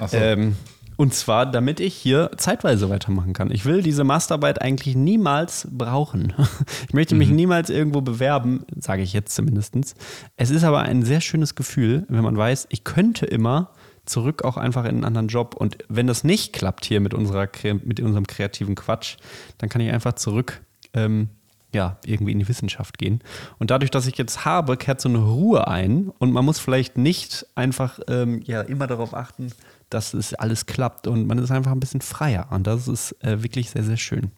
[0.07, 0.15] So.
[0.15, 0.55] Ähm,
[0.97, 3.51] und zwar, damit ich hier zeitweise weitermachen kann.
[3.51, 6.33] Ich will diese Masterarbeit eigentlich niemals brauchen.
[6.87, 7.35] Ich möchte mich mhm.
[7.35, 9.95] niemals irgendwo bewerben, sage ich jetzt zumindest.
[10.37, 13.71] Es ist aber ein sehr schönes Gefühl, wenn man weiß, ich könnte immer
[14.05, 15.55] zurück auch einfach in einen anderen Job.
[15.55, 17.49] Und wenn das nicht klappt hier mit, unserer,
[17.83, 19.17] mit unserem kreativen Quatsch,
[19.57, 20.61] dann kann ich einfach zurück
[20.93, 21.29] ähm,
[21.73, 23.19] ja, irgendwie in die Wissenschaft gehen.
[23.59, 26.97] Und dadurch, dass ich jetzt habe, kehrt so eine Ruhe ein und man muss vielleicht
[26.97, 29.51] nicht einfach ähm, ja, immer darauf achten,
[29.95, 32.47] dass es alles klappt und man ist einfach ein bisschen freier.
[32.51, 34.31] Und das ist äh, wirklich sehr, sehr schön.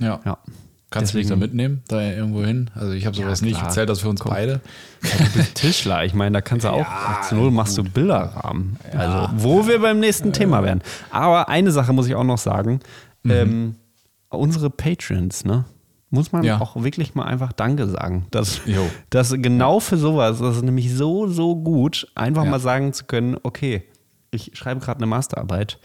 [0.00, 0.20] Ja.
[0.24, 0.38] ja.
[0.90, 2.70] Kannst Deswegen, du mich da mitnehmen, da irgendwo hin?
[2.74, 4.32] Also ich habe sowas ja, nicht erzählt, dass für uns Komm.
[4.32, 4.60] beide.
[5.02, 7.82] Ja, du bist Tischler, ich meine, da kannst du auch, ja, zu null machst du
[7.82, 8.76] Bilderrahmen.
[8.92, 10.82] Also, wo wir beim nächsten Thema wären.
[11.10, 12.80] Aber eine Sache muss ich auch noch sagen.
[13.22, 13.30] Mhm.
[13.30, 13.74] Ähm,
[14.28, 15.64] unsere Patrons, ne?
[16.10, 16.60] muss man ja.
[16.60, 18.26] auch wirklich mal einfach Danke sagen.
[18.30, 18.60] Dass,
[19.10, 22.50] dass genau für sowas, das ist nämlich so, so gut, einfach ja.
[22.50, 23.82] mal sagen zu können, okay,
[24.34, 25.78] ich schreibe gerade eine Masterarbeit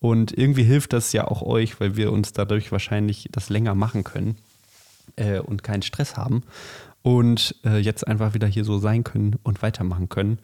[0.00, 4.04] und irgendwie hilft das ja auch euch, weil wir uns dadurch wahrscheinlich das länger machen
[4.04, 4.36] können
[5.16, 6.42] äh, und keinen Stress haben
[7.02, 10.38] und äh, jetzt einfach wieder hier so sein können und weitermachen können.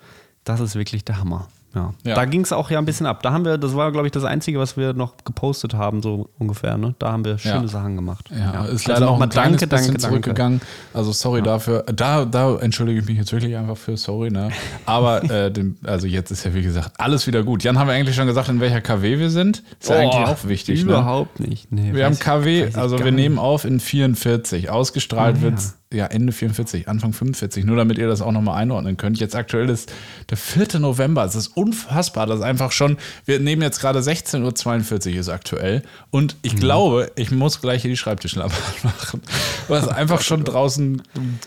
[0.45, 1.49] Das ist wirklich der Hammer.
[1.77, 1.93] Ja.
[2.05, 2.15] ja.
[2.15, 3.23] Da ging es auch ja ein bisschen ab.
[3.23, 6.31] Da haben wir, das war, glaube ich, das Einzige, was wir noch gepostet haben, so
[6.39, 6.79] ungefähr.
[6.79, 6.95] Ne?
[6.99, 7.69] Da haben wir schöne ja.
[7.69, 8.31] Sachen gemacht.
[8.31, 8.65] Ja, ja.
[8.65, 10.63] ist leider also auch ein danke, danke, zurückgegangen.
[10.95, 11.83] Also sorry dafür.
[11.83, 14.31] Da, da entschuldige ich mich jetzt wirklich einfach für, sorry.
[14.31, 14.49] Ne?
[14.87, 17.63] Aber äh, dem, also jetzt ist ja wie gesagt alles wieder gut.
[17.63, 19.63] Jan haben wir eigentlich schon gesagt, in welcher KW wir sind.
[19.79, 20.83] Ist ja eigentlich auch wichtig.
[20.83, 20.93] Ne?
[20.93, 21.49] Überhaupt ne?
[21.49, 21.71] nicht.
[21.71, 24.71] Nee, wir haben KW, also wir nehmen auf in 44.
[24.71, 25.61] Ausgestrahlt oh, wird
[25.93, 29.19] ja, Ende 44, Anfang 45, nur damit ihr das auch nochmal einordnen könnt.
[29.21, 29.93] Jetzt aktuell ist
[30.31, 30.81] der 4.
[30.81, 31.25] November.
[31.25, 35.83] Es ist unfassbar, das ist einfach schon, wir nehmen jetzt gerade 16.42 Uhr ist aktuell
[36.11, 36.59] und ich mhm.
[36.59, 39.23] glaube, ich muss gleich hier die Schreibtischlampe machen,
[39.69, 41.03] weil es einfach schon draußen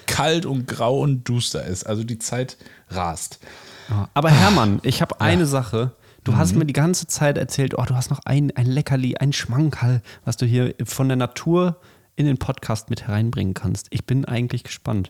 [0.06, 1.86] kalt und grau und duster ist.
[1.86, 2.58] Also die Zeit
[2.90, 3.40] rast.
[4.14, 5.48] Aber Hermann, ich habe eine ja.
[5.48, 5.92] Sache.
[6.24, 6.38] Du mhm.
[6.38, 10.02] hast mir die ganze Zeit erzählt, oh, du hast noch ein, ein Leckerli, ein Schmankerl,
[10.26, 11.78] was du hier von der Natur
[12.20, 13.88] in den Podcast mit hereinbringen kannst.
[13.92, 15.10] Ich bin eigentlich gespannt.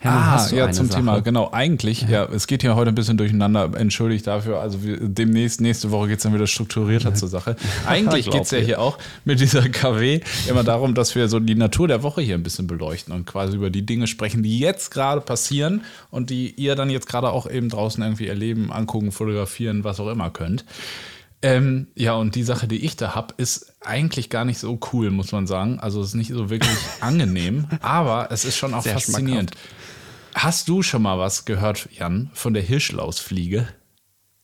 [0.00, 0.98] Hermann, ah, ja, zum Sache?
[0.98, 1.50] Thema, genau.
[1.52, 2.08] Eigentlich, ja.
[2.08, 2.24] ja.
[2.24, 3.70] es geht ja heute ein bisschen durcheinander.
[3.76, 4.58] Entschuldigt dafür.
[4.58, 7.54] Also wir, demnächst, nächste Woche geht es dann wieder strukturierter zur Sache.
[7.86, 11.54] Eigentlich geht es ja hier auch mit dieser KW immer darum, dass wir so die
[11.54, 14.90] Natur der Woche hier ein bisschen beleuchten und quasi über die Dinge sprechen, die jetzt
[14.90, 19.84] gerade passieren und die ihr dann jetzt gerade auch eben draußen irgendwie erleben, angucken, fotografieren,
[19.84, 20.64] was auch immer könnt.
[21.40, 25.10] Ähm, ja, und die Sache, die ich da habe, ist eigentlich gar nicht so cool,
[25.10, 25.78] muss man sagen.
[25.78, 29.52] Also es ist nicht so wirklich angenehm, aber es ist schon auch Sehr faszinierend.
[30.34, 33.68] Hast du schon mal was gehört, Jan, von der Hirschlausfliege?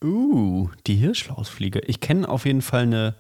[0.03, 1.81] Uh, die Hirschlausfliege.
[1.81, 3.17] Ich kenne auf jeden Fall eine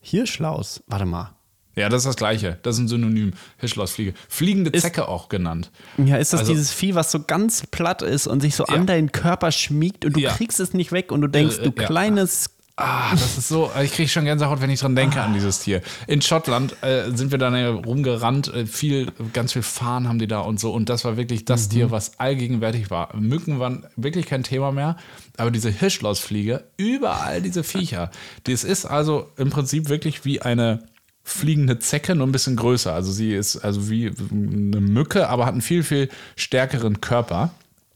[0.00, 0.82] Hirschlaus.
[0.86, 1.34] Warte mal.
[1.76, 2.58] Ja, das ist das Gleiche.
[2.62, 3.32] Das ist ein Synonym.
[3.58, 4.14] Hirschlausfliege.
[4.28, 5.70] Fliegende ist, Zecke auch genannt.
[5.98, 8.74] Ja, ist das also, dieses Vieh, was so ganz platt ist und sich so ja.
[8.74, 10.32] an deinen Körper schmiegt und du ja.
[10.32, 13.92] kriegst es nicht weg und du denkst, äh, du kleines Ah, das ist so, ich
[13.92, 15.26] kriege schon Gänsehaut, wenn ich dran denke ah.
[15.26, 15.82] an dieses Tier.
[16.06, 20.40] In Schottland äh, sind wir dann rumgerannt, äh, viel, ganz viel Fahnen haben die da
[20.40, 20.72] und so.
[20.72, 21.72] Und das war wirklich das mhm.
[21.72, 23.14] Tier, was allgegenwärtig war.
[23.14, 24.96] Mücken waren wirklich kein Thema mehr,
[25.36, 28.10] aber diese Hirschlausfliege, überall diese Viecher.
[28.44, 30.84] Das ist also im Prinzip wirklich wie eine
[31.22, 32.94] fliegende Zecke, nur ein bisschen größer.
[32.94, 37.50] Also sie ist also wie eine Mücke, aber hat einen viel, viel stärkeren Körper.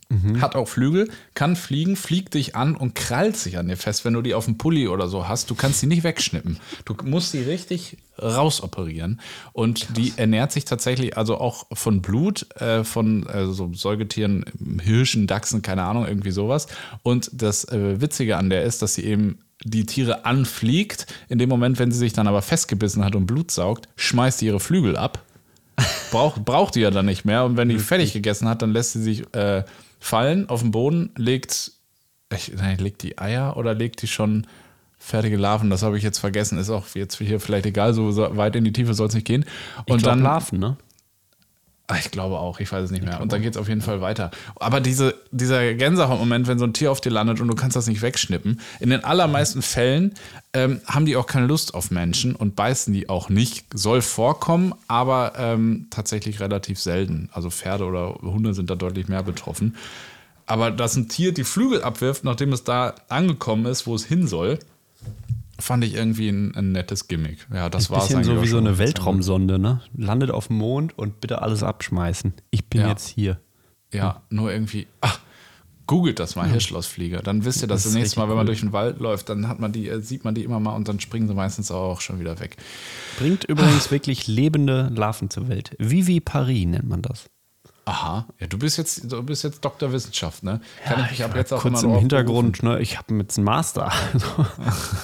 [0.09, 0.41] Mhm.
[0.41, 4.15] Hat auch Flügel, kann fliegen, fliegt dich an und krallt sich an dir fest, wenn
[4.15, 5.51] du die auf dem Pulli oder so hast.
[5.51, 6.59] Du kannst sie nicht wegschnippen.
[6.85, 9.21] Du musst sie richtig rausoperieren.
[9.53, 9.93] Und Krass.
[9.97, 14.45] die ernährt sich tatsächlich also auch von Blut, äh, von äh, so Säugetieren,
[14.83, 16.67] Hirschen, Dachsen, keine Ahnung, irgendwie sowas.
[17.03, 21.07] Und das äh, Witzige an der ist, dass sie eben die Tiere anfliegt.
[21.29, 24.47] In dem Moment, wenn sie sich dann aber festgebissen hat und Blut saugt, schmeißt sie
[24.47, 25.25] ihre Flügel ab.
[26.11, 27.45] Braucht, braucht die ja dann nicht mehr.
[27.45, 29.65] Und wenn die fertig gegessen hat, dann lässt sie sich äh,
[30.05, 31.73] fallen auf den Boden, legt,
[32.31, 34.47] ich, nein, legt die Eier oder legt die schon
[34.99, 35.71] fertige Larven?
[35.71, 36.59] Das habe ich jetzt vergessen.
[36.59, 39.47] Ist auch jetzt hier vielleicht egal, so weit in die Tiefe soll es nicht gehen.
[39.87, 40.77] Und glaub, dann Larven, ne?
[41.87, 43.21] Ah, ich glaube auch, ich weiß es nicht mehr.
[43.21, 44.31] Und dann geht es auf jeden Fall weiter.
[44.57, 47.87] Aber diese, dieser Gänsehaut-Moment, wenn so ein Tier auf dir landet und du kannst das
[47.87, 50.15] nicht wegschnippen, in den allermeisten Fällen
[50.55, 53.67] ähm, haben die auch keine Lust auf Menschen und beißen die auch nicht.
[53.75, 57.29] Soll vorkommen, aber ähm, tatsächlich relativ selten.
[57.33, 59.77] Also Pferde oder Hunde sind da deutlich mehr betroffen.
[60.47, 64.27] Aber dass ein Tier die Flügel abwirft, nachdem es da angekommen ist, wo es hin
[64.27, 64.59] soll,
[65.59, 67.47] fand ich irgendwie ein, ein nettes Gimmick.
[67.53, 69.81] Ja, das war bisschen so wie so eine Weltraumsonde, ne?
[69.97, 72.35] Landet auf dem Mond und bitte alles abschmeißen.
[72.51, 72.89] Ich bin ja.
[72.89, 73.41] jetzt hier.
[73.93, 74.87] Ja, nur irgendwie.
[75.01, 75.21] Ach,
[75.87, 76.53] googelt das mal, ja.
[76.53, 77.21] Hirschlausflieger.
[77.23, 79.49] Dann wisst ihr, dass das, das nächste Mal, wenn man durch den Wald läuft, dann
[79.49, 82.01] hat man die, äh, sieht man die immer mal und dann springen sie meistens auch
[82.01, 82.57] schon wieder weg.
[83.19, 85.77] Bringt übrigens wirklich lebende Larven zur Welt.
[85.79, 87.27] Vivi Paris nennt man das.
[87.87, 90.61] Aha, ja, du bist jetzt, du bist jetzt Doktor Wissenschaft, ne?
[90.85, 92.81] Kann ja, ich mich ab jetzt auch kurz im Hintergrund, ne?
[92.81, 93.93] Ich habe jetzt einen Master.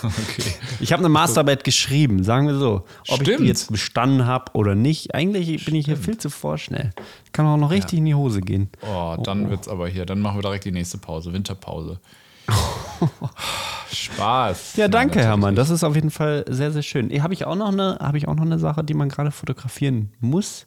[0.03, 0.55] okay.
[0.81, 2.87] Ich habe eine Masterarbeit geschrieben, sagen wir so.
[3.09, 3.29] Ob Stimmt.
[3.29, 5.15] ich die jetzt bestanden habe oder nicht.
[5.15, 5.65] Eigentlich Stimmt.
[5.67, 6.93] bin ich hier viel zu vorschnell.
[7.33, 7.99] Kann auch noch richtig ja.
[7.99, 8.71] in die Hose gehen.
[8.81, 9.51] Oh, dann oh.
[9.51, 10.07] wird's aber hier.
[10.07, 12.01] Dann machen wir direkt die nächste Pause, Winterpause.
[13.93, 14.77] Spaß.
[14.77, 15.55] Ja, danke, Hermann.
[15.55, 17.11] Das ist auf jeden Fall sehr, sehr schön.
[17.23, 20.13] Habe ich auch noch eine, habe ich auch noch eine Sache, die man gerade fotografieren
[20.21, 20.67] muss?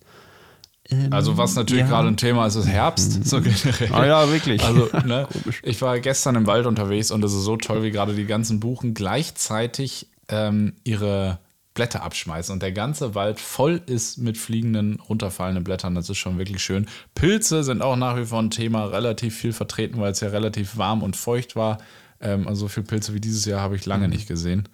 [0.89, 1.89] Ähm, also was natürlich ja.
[1.89, 3.93] gerade ein Thema ist, ist Herbst, so generell.
[3.93, 4.63] Ah ja, wirklich.
[4.63, 5.27] Also ne,
[5.61, 8.59] ich war gestern im Wald unterwegs und es ist so toll, wie gerade die ganzen
[8.59, 11.39] Buchen gleichzeitig ähm, ihre
[11.73, 15.95] Blätter abschmeißen und der ganze Wald voll ist mit fliegenden, runterfallenden Blättern.
[15.95, 16.87] Das ist schon wirklich schön.
[17.15, 20.77] Pilze sind auch nach wie vor ein Thema, relativ viel vertreten, weil es ja relativ
[20.77, 21.79] warm und feucht war.
[22.19, 24.13] Ähm, also so viele Pilze wie dieses Jahr habe ich lange mhm.
[24.13, 24.69] nicht gesehen.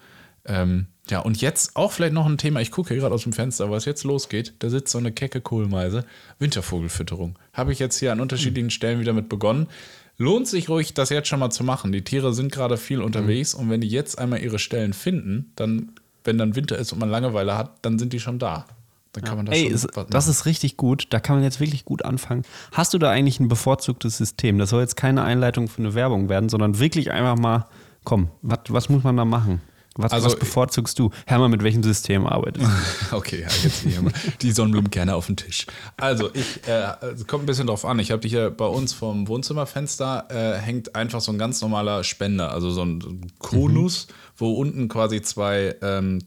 [0.46, 2.62] Ähm, ja, und jetzt auch vielleicht noch ein Thema.
[2.62, 4.54] Ich gucke hier gerade aus dem Fenster, was jetzt losgeht.
[4.60, 6.06] Da sitzt so eine kecke Kohlmeise.
[6.40, 7.38] Wintervogelfütterung.
[7.54, 9.68] Habe ich jetzt hier an unterschiedlichen Stellen wieder mit begonnen.
[10.18, 11.92] Lohnt sich ruhig, das jetzt schon mal zu machen.
[11.92, 13.64] Die Tiere sind gerade viel unterwegs mhm.
[13.64, 15.94] und wenn die jetzt einmal ihre Stellen finden, dann,
[16.26, 18.66] wenn dann Winter ist und man Langeweile hat, dann sind die schon da.
[19.14, 19.36] Dann kann ja.
[19.38, 21.08] man das Ey, ist, das ist richtig gut.
[21.12, 22.44] Da kann man jetzt wirklich gut anfangen.
[22.74, 24.60] Hast du da eigentlich ein bevorzugtes System?
[24.60, 27.66] Das soll jetzt keine Einleitung für eine Werbung werden, sondern wirklich einfach mal,
[28.04, 29.62] komm, was, was muss man da machen?
[30.00, 31.10] Was, also, was bevorzugst du?
[31.26, 33.16] Hermann, mit welchem System arbeitest du?
[33.18, 35.66] okay, jetzt hier mal die Sonnenblumenkerne auf den Tisch.
[35.98, 38.00] Also, ich, äh, es kommt ein bisschen drauf an.
[38.00, 42.06] Ich habe die hier bei uns vom Wohnzimmerfenster, äh, hängt einfach so ein ganz normaler
[42.06, 44.14] Spender, also so ein Konus, mhm.
[44.38, 46.20] wo unten quasi zwei ähm,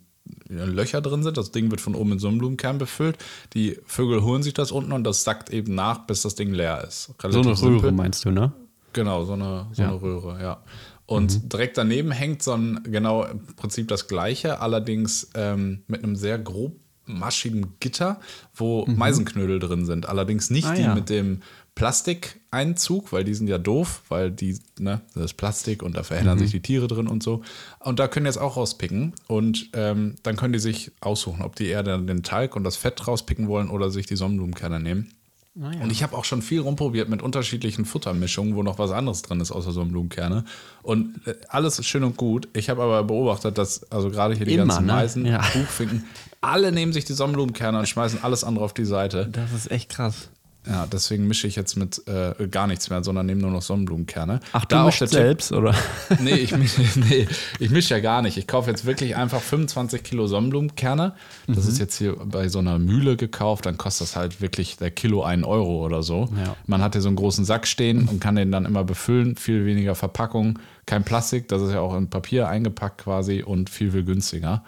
[0.48, 1.38] Löcher drin sind.
[1.38, 3.16] Das Ding wird von oben mit Sonnenblumenkern befüllt.
[3.54, 6.84] Die Vögel holen sich das unten und das sackt eben nach, bis das Ding leer
[6.86, 7.14] ist.
[7.22, 7.92] Relativ so eine Röhre simpel.
[7.92, 8.52] meinst du, ne?
[8.92, 9.88] Genau, so eine, so ja.
[9.88, 10.62] eine Röhre, ja.
[11.12, 11.48] Und mhm.
[11.50, 16.38] direkt daneben hängt so ein, genau im Prinzip das gleiche, allerdings ähm, mit einem sehr
[16.38, 18.18] grob maschigen Gitter,
[18.54, 18.96] wo mhm.
[18.96, 20.08] Meisenknödel drin sind.
[20.08, 20.94] Allerdings nicht ah, die ja.
[20.94, 21.40] mit dem
[21.74, 26.38] Plastikeinzug, weil die sind ja doof, weil die, ne, das ist Plastik und da verändern
[26.38, 26.44] mhm.
[26.44, 27.42] sich die Tiere drin und so.
[27.80, 31.56] Und da können die jetzt auch rauspicken und ähm, dann können die sich aussuchen, ob
[31.56, 35.12] die eher den Talg und das Fett rauspicken wollen oder sich die Sonnenblumenkerne nehmen.
[35.60, 35.82] Ah, ja.
[35.82, 39.38] Und ich habe auch schon viel rumprobiert mit unterschiedlichen Futtermischungen, wo noch was anderes drin
[39.40, 40.44] ist, außer so Blumenkerne.
[40.82, 42.48] Und äh, alles ist schön und gut.
[42.54, 44.92] Ich habe aber beobachtet, dass also gerade hier die Immer, ganzen ne?
[44.92, 45.42] Meisen, ja.
[45.52, 46.04] Buchfinken,
[46.40, 49.28] alle nehmen sich die Sonnenblumenkerne und schmeißen alles andere auf die Seite.
[49.30, 50.30] Das ist echt krass.
[50.66, 54.38] Ja, deswegen mische ich jetzt mit äh, gar nichts mehr, sondern nehme nur noch Sonnenblumenkerne.
[54.52, 55.74] Ach, du mischst selbst, oder?
[56.20, 57.26] Nee, ich mische nee,
[57.58, 58.36] misch ja gar nicht.
[58.36, 61.14] Ich kaufe jetzt wirklich einfach 25 Kilo Sonnenblumenkerne.
[61.48, 61.70] Das mhm.
[61.70, 63.66] ist jetzt hier bei so einer Mühle gekauft.
[63.66, 66.28] Dann kostet das halt wirklich der Kilo einen Euro oder so.
[66.36, 66.54] Ja.
[66.66, 69.34] Man hat hier so einen großen Sack stehen und kann den dann immer befüllen.
[69.34, 71.48] Viel weniger Verpackung, kein Plastik.
[71.48, 74.62] Das ist ja auch in Papier eingepackt quasi und viel, viel günstiger.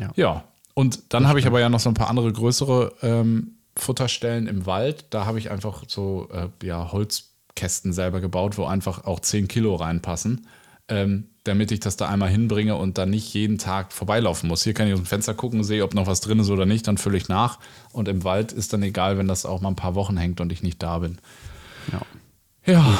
[0.00, 0.10] Ja.
[0.16, 0.44] ja.
[0.74, 4.66] Und dann habe ich aber ja noch so ein paar andere größere ähm, Futterstellen im
[4.66, 5.06] Wald.
[5.10, 9.74] Da habe ich einfach so äh, ja, Holzkästen selber gebaut, wo einfach auch 10 Kilo
[9.74, 10.46] reinpassen,
[10.88, 14.64] ähm, damit ich das da einmal hinbringe und dann nicht jeden Tag vorbeilaufen muss.
[14.64, 16.86] Hier kann ich aus dem Fenster gucken, sehe, ob noch was drin ist oder nicht,
[16.86, 17.58] dann fülle ich nach.
[17.92, 20.52] Und im Wald ist dann egal, wenn das auch mal ein paar Wochen hängt und
[20.52, 21.18] ich nicht da bin.
[21.92, 22.02] Ja.
[22.66, 22.98] Ja.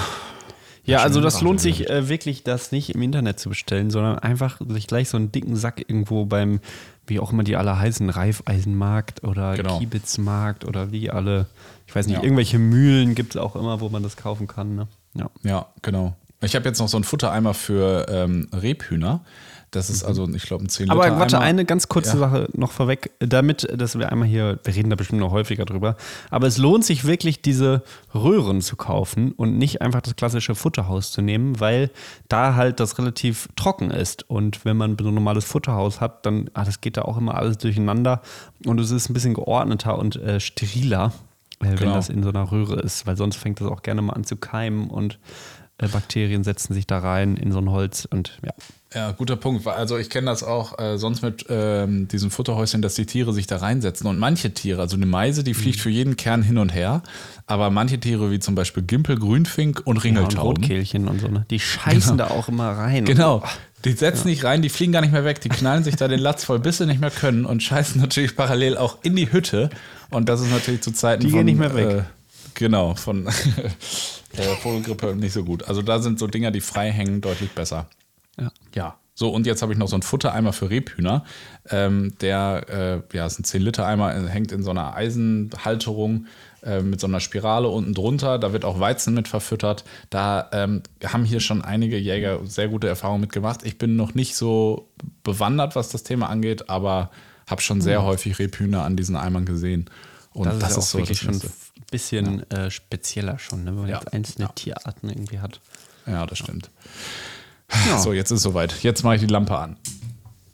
[0.89, 4.59] Ja, also das lohnt sich äh, wirklich, das nicht im Internet zu bestellen, sondern einfach
[4.69, 6.61] sich gleich so einen dicken Sack irgendwo beim,
[7.09, 9.79] wie auch immer die alle heißen, Reifeisenmarkt oder genau.
[9.79, 11.47] Kiebitzmarkt oder wie alle,
[11.87, 12.23] ich weiß nicht, ja.
[12.23, 14.75] irgendwelche Mühlen gibt es auch immer, wo man das kaufen kann.
[14.75, 14.89] Ne?
[15.15, 15.31] Ja.
[15.43, 16.17] ja, genau.
[16.41, 19.21] Ich habe jetzt noch so einen Futtereimer für ähm, Rebhühner.
[19.71, 20.09] Das ist mhm.
[20.09, 20.93] also, ich glaube, ein 10 Liter.
[20.93, 22.19] Aber warte, eine ganz kurze ja.
[22.19, 25.97] Sache noch vorweg, damit, dass wir einmal hier, wir reden da bestimmt noch häufiger drüber,
[26.31, 27.83] aber es lohnt sich wirklich, diese
[28.15, 31.91] Röhren zu kaufen und nicht einfach das klassische Futterhaus zu nehmen, weil
[32.29, 34.29] da halt das relativ trocken ist.
[34.29, 37.35] Und wenn man so ein normales Futterhaus hat, dann, ah, das geht da auch immer
[37.35, 38.23] alles durcheinander
[38.65, 41.13] und es ist ein bisschen geordneter und äh, steriler,
[41.61, 41.95] äh, wenn genau.
[41.95, 44.37] das in so einer Röhre ist, weil sonst fängt das auch gerne mal an zu
[44.37, 45.19] keimen und
[45.87, 48.53] Bakterien setzen sich da rein in so ein Holz und ja.
[48.95, 49.67] Ja, guter Punkt.
[49.67, 53.47] Also ich kenne das auch äh, sonst mit ähm, diesem Futterhäuschen, dass die Tiere sich
[53.47, 54.07] da reinsetzen.
[54.07, 55.83] Und manche Tiere, also eine Meise, die fliegt mhm.
[55.83, 57.03] für jeden Kern hin und her.
[57.47, 60.37] Aber manche Tiere, wie zum Beispiel Gimpel, Grünfink und Ringeltauben.
[60.37, 61.45] Ja, und Rotkehlchen und so, ne?
[61.51, 62.31] Die scheißen genau.
[62.31, 63.05] da auch immer rein.
[63.05, 63.43] Genau.
[63.85, 64.31] Die setzen ja.
[64.31, 65.43] nicht rein, die fliegen gar nicht mehr weg.
[65.43, 68.37] Die knallen sich da den Latz voll, bis sie nicht mehr können und scheißen natürlich
[68.37, 69.69] parallel auch in die Hütte.
[70.09, 71.47] Und das ist natürlich zu Zeiten die von...
[71.47, 71.99] Die gehen nicht mehr weg.
[71.99, 72.18] Äh,
[72.55, 73.27] genau, von
[74.37, 75.65] äh, Vogelgrippe nicht so gut.
[75.65, 77.89] Also da sind so Dinger, die frei hängen, deutlich besser.
[78.39, 78.51] Ja.
[78.75, 78.99] ja.
[79.15, 81.25] So, und jetzt habe ich noch so einen Futtereimer für Rebhühner.
[81.71, 86.27] Ähm, der, äh, ja, ist ein 10-Liter-Eimer, äh, hängt in so einer Eisenhalterung
[86.63, 88.39] äh, mit so einer Spirale unten drunter.
[88.39, 89.85] Da wird auch Weizen mit verfüttert.
[90.11, 93.65] Da ähm, haben hier schon einige Jäger sehr gute Erfahrungen mitgemacht.
[93.65, 94.89] Ich bin noch nicht so
[95.25, 97.11] bewandert, was das Thema angeht, aber
[97.49, 98.05] habe schon sehr mhm.
[98.05, 99.91] häufig Rebhühner an diesen Eimern gesehen.
[100.33, 101.41] Und das, das ist, ist so wirklich schon
[101.91, 102.67] bisschen ja.
[102.67, 103.71] äh, spezieller schon, ne?
[103.71, 103.99] wenn man ja.
[103.99, 104.53] jetzt einzelne ja.
[104.53, 105.61] Tierarten irgendwie hat.
[106.07, 106.71] Ja, das stimmt.
[107.99, 108.83] So, jetzt ist es soweit.
[108.83, 109.77] Jetzt mache ich die Lampe an.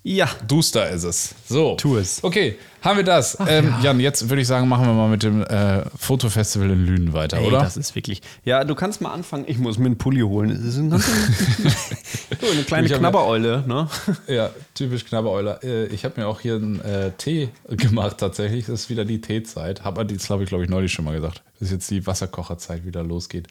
[0.06, 0.28] Ja.
[0.46, 1.34] Duster ist es.
[1.48, 1.76] So.
[1.76, 2.22] Tu es.
[2.22, 3.40] Okay, haben wir das.
[3.40, 3.84] Ach, ähm, ja.
[3.84, 7.38] Jan, jetzt würde ich sagen, machen wir mal mit dem äh, Fotofestival in Lünen weiter,
[7.38, 7.60] Ey, oder?
[7.60, 8.20] Das ist wirklich.
[8.44, 9.46] Ja, du kannst mal anfangen.
[9.48, 10.50] Ich muss mir einen Pulli holen.
[10.50, 11.06] Das ist ein ganz
[12.40, 13.88] so, eine kleine Knabbereule, ne?
[14.26, 15.60] Ja, typisch Knabbereule.
[15.62, 18.66] Äh, ich habe mir auch hier einen äh, Tee gemacht, tatsächlich.
[18.66, 19.84] Das ist wieder die Teezeit.
[19.84, 21.42] Habe die, glaube ich, glaube ich, neulich schon mal gesagt.
[21.58, 23.48] Das ist jetzt die Wasserkocherzeit wieder losgeht.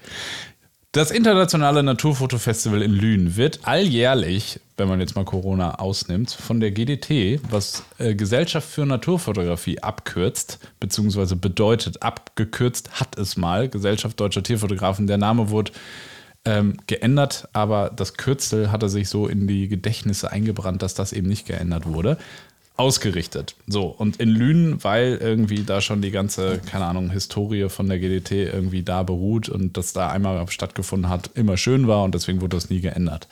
[0.94, 6.70] Das internationale Naturfotofestival in Lünen wird alljährlich, wenn man jetzt mal Corona ausnimmt, von der
[6.70, 14.44] GDT, was äh, Gesellschaft für Naturfotografie abkürzt, beziehungsweise bedeutet, abgekürzt hat es mal, Gesellschaft Deutscher
[14.44, 15.08] Tierfotografen.
[15.08, 15.72] Der Name wurde
[16.46, 21.28] ähm, geändert, aber das Kürzel hatte sich so in die Gedächtnisse eingebrannt, dass das eben
[21.28, 22.20] nicht geändert wurde
[22.76, 23.56] ausgerichtet.
[23.68, 28.00] So, und in Lünen, weil irgendwie da schon die ganze, keine Ahnung, Historie von der
[28.00, 32.42] GDT irgendwie da beruht und das da einmal stattgefunden hat, immer schön war und deswegen
[32.42, 33.28] wurde das nie geändert.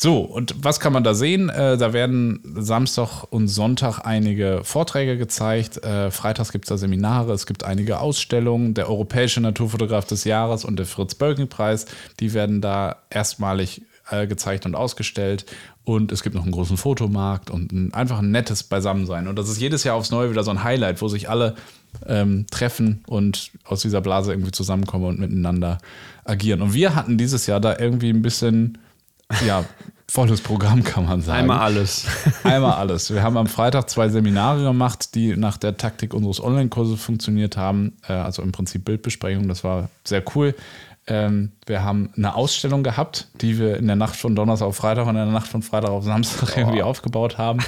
[0.00, 1.48] So, und was kann man da sehen?
[1.48, 5.82] Äh, da werden Samstag und Sonntag einige Vorträge gezeigt.
[5.82, 8.74] Äh, freitags gibt es da Seminare, es gibt einige Ausstellungen.
[8.74, 11.86] Der Europäische Naturfotograf des Jahres und der Fritz-Bölking-Preis,
[12.20, 15.46] die werden da erstmalig äh, gezeigt und ausgestellt.
[15.88, 19.26] Und es gibt noch einen großen Fotomarkt und ein, einfach ein nettes Beisammensein.
[19.26, 21.54] Und das ist jedes Jahr aufs Neue wieder so ein Highlight, wo sich alle
[22.06, 25.78] ähm, treffen und aus dieser Blase irgendwie zusammenkommen und miteinander
[26.26, 26.60] agieren.
[26.60, 28.76] Und wir hatten dieses Jahr da irgendwie ein bisschen,
[29.46, 29.64] ja,
[30.10, 31.38] volles Programm, kann man sagen.
[31.38, 32.04] Einmal alles.
[32.44, 33.10] Einmal alles.
[33.10, 37.96] Wir haben am Freitag zwei Seminare gemacht, die nach der Taktik unseres Online-Kurses funktioniert haben.
[38.06, 39.48] Äh, also im Prinzip Bildbesprechung.
[39.48, 40.54] Das war sehr cool.
[41.08, 45.04] Ähm, wir haben eine Ausstellung gehabt, die wir in der Nacht von Donnerstag auf Freitag
[45.04, 46.52] und in der Nacht von Freitag auf Samstag oh.
[46.58, 47.60] irgendwie aufgebaut haben.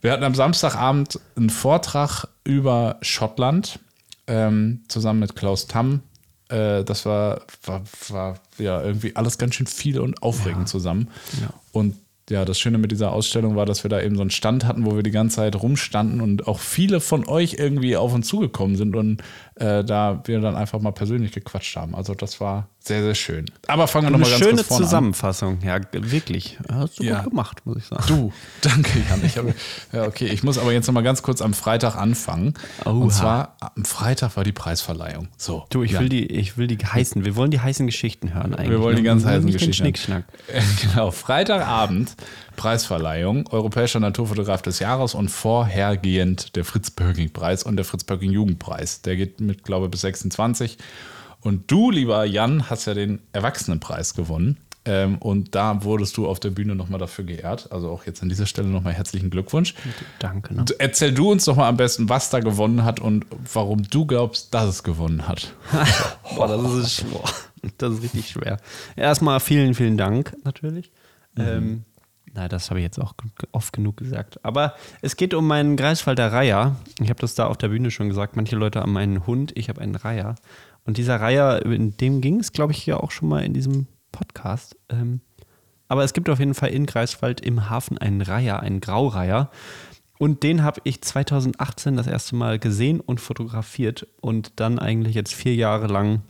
[0.00, 3.78] Wir hatten am Samstagabend einen Vortrag über Schottland
[4.26, 6.02] ähm, zusammen mit Klaus Tamm.
[6.48, 10.66] Äh, das war, war, war, ja irgendwie alles ganz schön viel und aufregend ja.
[10.66, 11.08] zusammen.
[11.40, 11.48] Ja.
[11.72, 11.96] Und
[12.30, 14.86] ja, das Schöne mit dieser Ausstellung war, dass wir da eben so einen Stand hatten,
[14.86, 18.76] wo wir die ganze Zeit rumstanden und auch viele von euch irgendwie auf uns zugekommen
[18.76, 19.22] sind und
[19.56, 21.94] äh, da wir dann einfach mal persönlich gequatscht haben.
[21.94, 23.46] Also das war sehr, sehr schön.
[23.66, 25.66] Aber fangen wir nochmal ganz kurz Schöne Zusammenfassung, an.
[25.66, 26.58] ja, wirklich.
[26.70, 27.20] Hast du ja.
[27.20, 28.04] gut gemacht, muss ich sagen.
[28.06, 29.24] Du, danke, Jan.
[29.24, 29.54] Ich habe,
[29.92, 32.54] ja, okay, ich muss aber jetzt nochmal ganz kurz am Freitag anfangen.
[32.84, 32.90] Oha.
[32.90, 35.28] Und zwar, am Freitag war die Preisverleihung.
[35.38, 35.64] So.
[35.70, 36.02] Du, ich Jan.
[36.02, 38.70] will die, ich will die heißen, wir wollen die heißen Geschichten hören eigentlich.
[38.70, 39.08] Wir wollen die ne?
[39.08, 39.74] ganz heißen Geschichten.
[39.74, 40.24] Schnickschnack.
[40.82, 42.16] Genau, Freitagabend
[42.56, 49.02] Preisverleihung, Europäischer Naturfotograf des Jahres und vorhergehend der Fritz-Böcking-Preis und der Fritz-Böcking-Jugendpreis.
[49.02, 50.78] Der geht mit, glaube ich, bis 26.
[51.40, 54.58] Und du, lieber Jan, hast ja den Erwachsenenpreis gewonnen.
[54.86, 57.72] Ähm, und da wurdest du auf der Bühne nochmal dafür geehrt.
[57.72, 59.74] Also auch jetzt an dieser Stelle nochmal herzlichen Glückwunsch.
[60.18, 60.54] Danke.
[60.54, 60.64] Ne?
[60.78, 64.52] Erzähl du uns doch mal am besten, was da gewonnen hat und warum du glaubst,
[64.52, 65.54] dass es gewonnen hat.
[66.36, 67.24] boah, das ist, boah,
[67.78, 68.58] das ist richtig schwer.
[68.94, 70.90] Erstmal vielen, vielen Dank natürlich.
[71.34, 71.42] Mhm.
[71.42, 71.84] Ähm,
[72.34, 73.14] na, das habe ich jetzt auch
[73.52, 74.44] oft genug gesagt.
[74.44, 76.76] Aber es geht um meinen Greifswalder Reiher.
[77.00, 78.34] Ich habe das da auf der Bühne schon gesagt.
[78.34, 80.34] Manche Leute haben einen Hund, ich habe einen Reiher.
[80.84, 83.86] Und dieser Reiher, in dem ging es, glaube ich, ja auch schon mal in diesem
[84.10, 84.76] Podcast.
[84.88, 85.20] Ähm,
[85.86, 89.50] aber es gibt auf jeden Fall in Greifswald im Hafen einen Reiher, einen Graureiher.
[90.18, 95.34] Und den habe ich 2018 das erste Mal gesehen und fotografiert und dann eigentlich jetzt
[95.34, 96.22] vier Jahre lang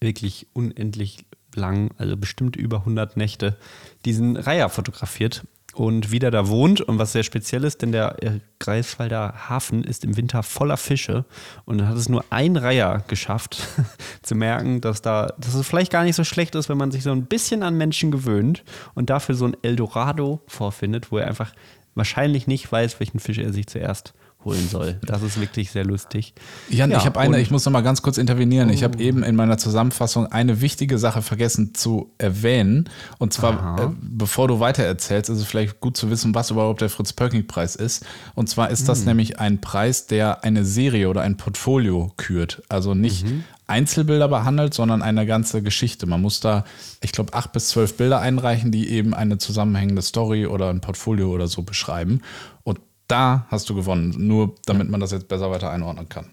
[0.00, 3.56] wirklich unendlich lang, also bestimmt über 100 Nächte,
[4.04, 8.40] diesen Reiher fotografiert und wieder da wohnt und was sehr speziell ist, denn der äh,
[8.58, 11.24] Greifswalder Hafen ist im Winter voller Fische
[11.64, 13.68] und dann hat es nur ein Reiher geschafft
[14.22, 17.02] zu merken, dass da, dass es vielleicht gar nicht so schlecht ist, wenn man sich
[17.02, 21.52] so ein bisschen an Menschen gewöhnt und dafür so ein Eldorado vorfindet, wo er einfach
[21.94, 24.98] wahrscheinlich nicht weiß, welchen Fisch er sich zuerst holen soll.
[25.02, 26.34] Das ist wirklich sehr lustig.
[26.68, 28.70] Jan, ja, ich habe eine, ich muss noch mal ganz kurz intervenieren.
[28.70, 28.72] Oh.
[28.72, 32.88] Ich habe eben in meiner Zusammenfassung eine wichtige Sache vergessen zu erwähnen.
[33.18, 36.80] Und zwar, äh, bevor du weiter erzählst, ist es vielleicht gut zu wissen, was überhaupt
[36.80, 38.06] der Fritz-Pöcking-Preis ist.
[38.34, 39.06] Und zwar ist das mhm.
[39.06, 42.62] nämlich ein Preis, der eine Serie oder ein Portfolio kürt.
[42.68, 43.44] Also nicht mhm.
[43.66, 46.06] Einzelbilder behandelt, sondern eine ganze Geschichte.
[46.06, 46.64] Man muss da,
[47.02, 51.30] ich glaube, acht bis zwölf Bilder einreichen, die eben eine zusammenhängende Story oder ein Portfolio
[51.30, 52.22] oder so beschreiben.
[52.64, 56.30] Und da hast du gewonnen, nur damit man das jetzt besser weiter einordnen kann.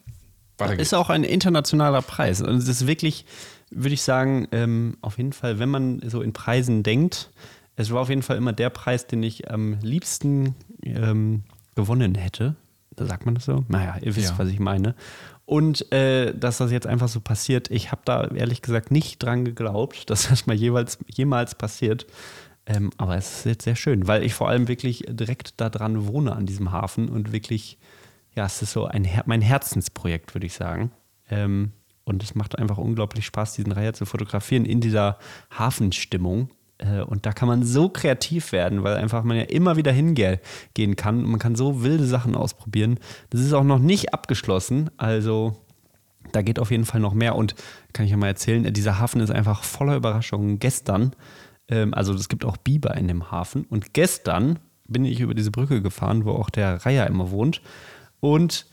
[0.58, 2.42] Weiter ist auch ein internationaler Preis.
[2.42, 3.26] Und es ist wirklich,
[3.70, 7.30] würde ich sagen, ähm, auf jeden Fall, wenn man so in Preisen denkt,
[7.76, 11.44] es war auf jeden Fall immer der Preis, den ich am liebsten ähm,
[11.76, 12.56] gewonnen hätte.
[12.96, 13.64] Da sagt man das so?
[13.68, 14.40] Naja, ihr wisst, ja.
[14.40, 14.96] was ich meine.
[15.46, 19.46] Und äh, dass das jetzt einfach so passiert, ich habe da ehrlich gesagt nicht dran
[19.46, 22.08] geglaubt, dass das mal jeweils, jemals passiert.
[22.68, 26.06] Ähm, aber es ist jetzt sehr schön, weil ich vor allem wirklich direkt da dran
[26.06, 27.78] wohne an diesem Hafen und wirklich,
[28.36, 30.92] ja, es ist so ein Her mein Herzensprojekt, würde ich sagen.
[31.30, 31.72] Ähm,
[32.04, 35.18] und es macht einfach unglaublich Spaß, diesen Reiher zu fotografieren in dieser
[35.52, 36.50] Hafenstimmung.
[36.78, 40.96] Äh, und da kann man so kreativ werden, weil einfach man ja immer wieder hingehen
[40.96, 41.24] kann.
[41.24, 43.00] Und man kann so wilde Sachen ausprobieren.
[43.30, 44.90] Das ist auch noch nicht abgeschlossen.
[44.98, 45.58] Also
[46.34, 47.36] da geht auf jeden Fall noch mehr.
[47.36, 47.56] Und
[47.94, 50.60] kann ich ja mal erzählen, dieser Hafen ist einfach voller Überraschungen.
[50.60, 51.14] Gestern
[51.70, 53.66] ähm, also es gibt auch Biber in dem Hafen.
[53.66, 57.62] Und gestern bin ich über diese Brücke gefahren, wo auch der Reiher immer wohnt.
[58.20, 58.66] Und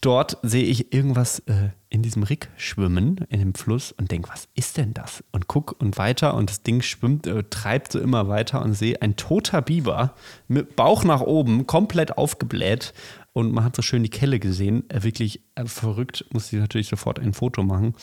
[0.00, 4.48] dort sehe ich irgendwas äh, in diesem Rick schwimmen, in dem Fluss und denke, was
[4.54, 5.24] ist denn das?
[5.32, 9.00] Und guck und weiter und das Ding schwimmt, äh, treibt so immer weiter und sehe
[9.00, 10.14] ein toter Biber
[10.46, 12.92] mit Bauch nach oben, komplett aufgebläht.
[13.32, 14.88] Und man hat so schön die Kelle gesehen.
[14.90, 17.94] Äh, wirklich äh, verrückt, muss ich natürlich sofort ein Foto machen.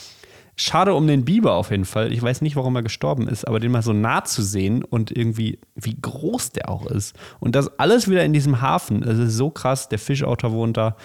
[0.56, 2.12] Schade um den Biber auf jeden Fall.
[2.12, 5.16] Ich weiß nicht, warum er gestorben ist, aber den mal so nah zu sehen und
[5.16, 7.16] irgendwie, wie groß der auch ist.
[7.40, 9.02] Und das alles wieder in diesem Hafen.
[9.02, 9.90] Das ist so krass.
[9.90, 10.96] Der Fischautor wohnt da.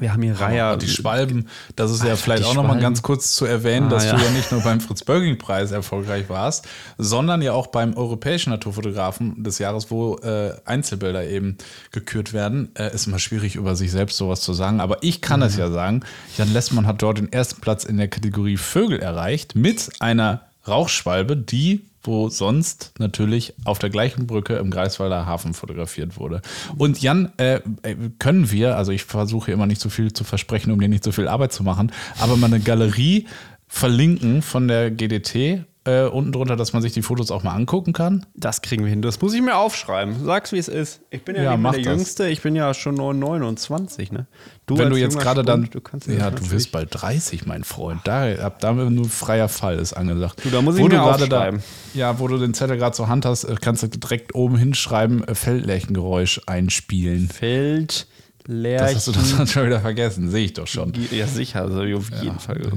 [0.00, 0.76] Wir haben hier Reiher.
[0.76, 4.06] Die Schwalben, das ist Alter, ja vielleicht auch nochmal ganz kurz zu erwähnen, ah, dass
[4.06, 4.16] ja.
[4.16, 6.66] du ja nicht nur beim Fritz-Bögging-Preis erfolgreich warst,
[6.98, 11.58] sondern ja auch beim Europäischen Naturfotografen des Jahres, wo äh, Einzelbilder eben
[11.92, 12.74] gekürt werden.
[12.74, 15.46] Äh, ist immer schwierig, über sich selbst sowas zu sagen, aber ich kann mhm.
[15.46, 16.02] es ja sagen.
[16.36, 21.36] Jan Lessmann hat dort den ersten Platz in der Kategorie Vögel erreicht mit einer Rauchschwalbe,
[21.36, 26.42] die wo sonst natürlich auf der gleichen Brücke im Greifswalder Hafen fotografiert wurde.
[26.76, 30.70] Und Jan, äh, äh, können wir, also ich versuche immer nicht so viel zu versprechen,
[30.70, 33.26] um dir nicht so viel Arbeit zu machen, aber mal eine Galerie
[33.66, 37.92] verlinken von der GDT äh, unten drunter, dass man sich die Fotos auch mal angucken
[37.92, 38.24] kann?
[38.34, 39.02] Das kriegen wir hin.
[39.02, 40.24] Das muss ich mir aufschreiben.
[40.24, 41.00] Sag's, wie es ist.
[41.10, 41.92] Ich bin ja, ja nicht der das.
[41.92, 42.28] Jüngste.
[42.28, 44.26] Ich bin ja schon nur 29, ne?
[44.66, 45.68] Du Wenn du jetzt gerade dann.
[45.70, 48.00] Du kannst ja, du wirst bald 30, mein Freund.
[48.04, 50.42] Da, ab da nur freier Fall ist angesagt.
[50.42, 51.60] Du, da muss ich wo mir aufschreiben.
[51.60, 54.56] Da, ja, wo du den Zettel gerade zur Hand hast, äh, kannst du direkt oben
[54.56, 57.28] hinschreiben, äh, Feldlärchengeräusch einspielen.
[57.28, 58.06] Feldlärchen.
[58.46, 60.94] Das hast du das schon wieder vergessen, sehe ich doch schon.
[61.10, 62.38] Ja, sicher, also auf jeden ja.
[62.38, 62.72] Fall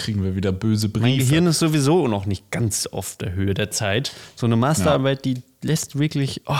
[0.00, 1.06] kriegen wir wieder böse Briefe.
[1.06, 4.12] Mein Gehirn ist sowieso noch nicht ganz auf der Höhe der Zeit.
[4.34, 5.34] So eine Masterarbeit, ja.
[5.34, 6.56] die lässt wirklich oh,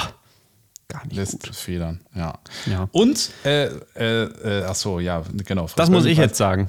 [0.89, 1.57] gar nicht lässt gut.
[1.57, 2.39] Federn, ja.
[2.67, 2.89] ja.
[2.93, 5.69] Und, äh, äh, äh, ach so, ja, genau.
[5.75, 6.69] das muss ich jetzt sagen.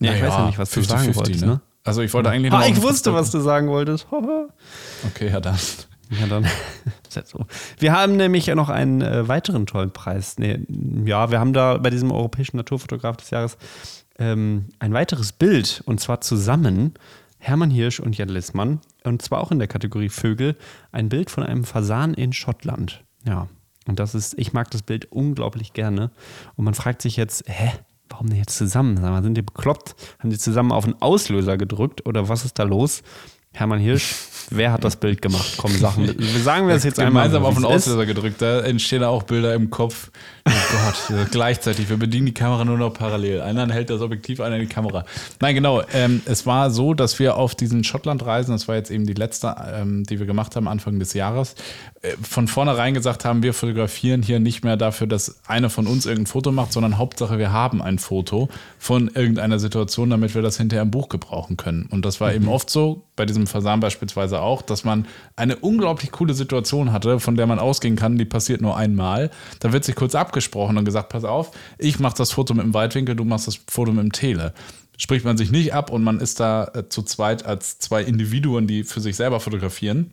[0.00, 1.52] Ja, ich weiß ja nicht, was 50, du sagen 50, wolltest, ne?
[1.54, 1.60] ne?
[1.82, 2.60] Also ich wollte eigentlich noch.
[2.60, 4.06] Ah, ich wusste, was du sagen wolltest.
[5.06, 5.58] okay, ja dann.
[6.10, 6.46] Ja, dann.
[7.08, 7.46] so.
[7.78, 10.38] Wir haben nämlich ja noch einen äh, weiteren tollen Preis.
[10.38, 10.60] Nee,
[11.04, 13.56] ja, wir haben da bei diesem Europäischen Naturfotograf des Jahres
[14.20, 16.94] ähm, ein weiteres Bild und zwar zusammen
[17.38, 20.56] Hermann Hirsch und Jan Lissmann und zwar auch in der Kategorie Vögel
[20.92, 23.02] ein Bild von einem Fasan in Schottland.
[23.26, 23.48] Ja,
[23.86, 26.10] und das ist, ich mag das Bild unglaublich gerne
[26.54, 27.72] und man fragt sich jetzt, hä,
[28.10, 28.96] warum denn jetzt zusammen?
[28.96, 29.96] Sag mal, sind die bekloppt?
[30.18, 33.02] Haben die zusammen auf einen Auslöser gedrückt oder was ist da los?
[33.52, 34.14] Hermann Hirsch,
[34.50, 35.54] wer hat das Bild gemacht?
[35.56, 36.14] Komm, Sachen.
[36.44, 37.24] Sagen wir das jetzt einmal.
[37.24, 40.10] Gemeinsam auf den Auslöser gedrückt, da entstehen auch Bilder im Kopf.
[40.46, 41.88] Oh Gott, gleichzeitig.
[41.90, 43.42] Wir bedienen die Kamera nur noch parallel.
[43.42, 45.04] Einer hält das Objektiv, einer die Kamera.
[45.40, 45.82] Nein, genau.
[45.92, 49.54] Ähm, es war so, dass wir auf diesen Schottlandreisen, das war jetzt eben die letzte,
[49.72, 51.54] ähm, die wir gemacht haben, Anfang des Jahres,
[52.02, 56.06] äh, von vornherein gesagt haben, wir fotografieren hier nicht mehr dafür, dass einer von uns
[56.06, 60.56] irgendein Foto macht, sondern Hauptsache, wir haben ein Foto von irgendeiner Situation, damit wir das
[60.56, 61.86] hinterher im Buch gebrauchen können.
[61.90, 62.36] Und das war mhm.
[62.36, 67.20] eben oft so, bei diesem Fasan beispielsweise auch, dass man eine unglaublich coole Situation hatte,
[67.20, 69.30] von der man ausgehen kann, die passiert nur einmal.
[69.58, 72.74] Da wird sich kurz abgesprochen und gesagt, pass auf, ich mache das Foto mit dem
[72.74, 74.52] Weitwinkel, du machst das Foto mit dem Tele
[74.96, 78.66] spricht man sich nicht ab und man ist da äh, zu zweit als zwei Individuen,
[78.66, 80.10] die für sich selber fotografieren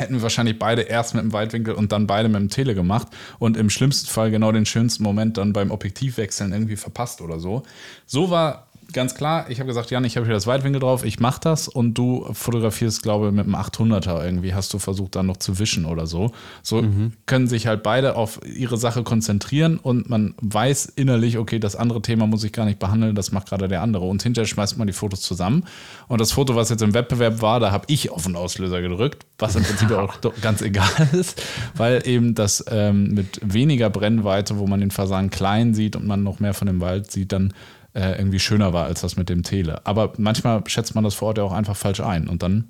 [0.00, 3.08] hätten wir wahrscheinlich beide erst mit dem Weitwinkel und dann beide mit dem Tele gemacht
[3.38, 7.62] und im schlimmsten Fall genau den schönsten Moment dann beim Objektivwechseln irgendwie verpasst oder so.
[8.06, 11.20] So war ganz klar, ich habe gesagt, Jan, ich habe hier das Weitwinkel drauf, ich
[11.20, 15.26] mache das und du fotografierst, glaube ich, mit einem 800er irgendwie, hast du versucht dann
[15.26, 16.32] noch zu wischen oder so.
[16.62, 17.12] So mhm.
[17.26, 22.02] können sich halt beide auf ihre Sache konzentrieren und man weiß innerlich, okay, das andere
[22.02, 24.04] Thema muss ich gar nicht behandeln, das macht gerade der andere.
[24.04, 25.64] Und hinterher schmeißt man die Fotos zusammen.
[26.08, 29.26] Und das Foto, was jetzt im Wettbewerb war, da habe ich auf den Auslöser gedrückt,
[29.38, 31.42] was im Prinzip auch ganz egal ist,
[31.76, 36.22] weil eben das ähm, mit weniger Brennweite, wo man den Fasan klein sieht und man
[36.22, 37.52] noch mehr von dem Wald sieht, dann
[37.94, 39.84] äh, irgendwie schöner war als das mit dem Tele.
[39.86, 42.28] Aber manchmal schätzt man das vor Ort ja auch einfach falsch ein.
[42.28, 42.68] Und dann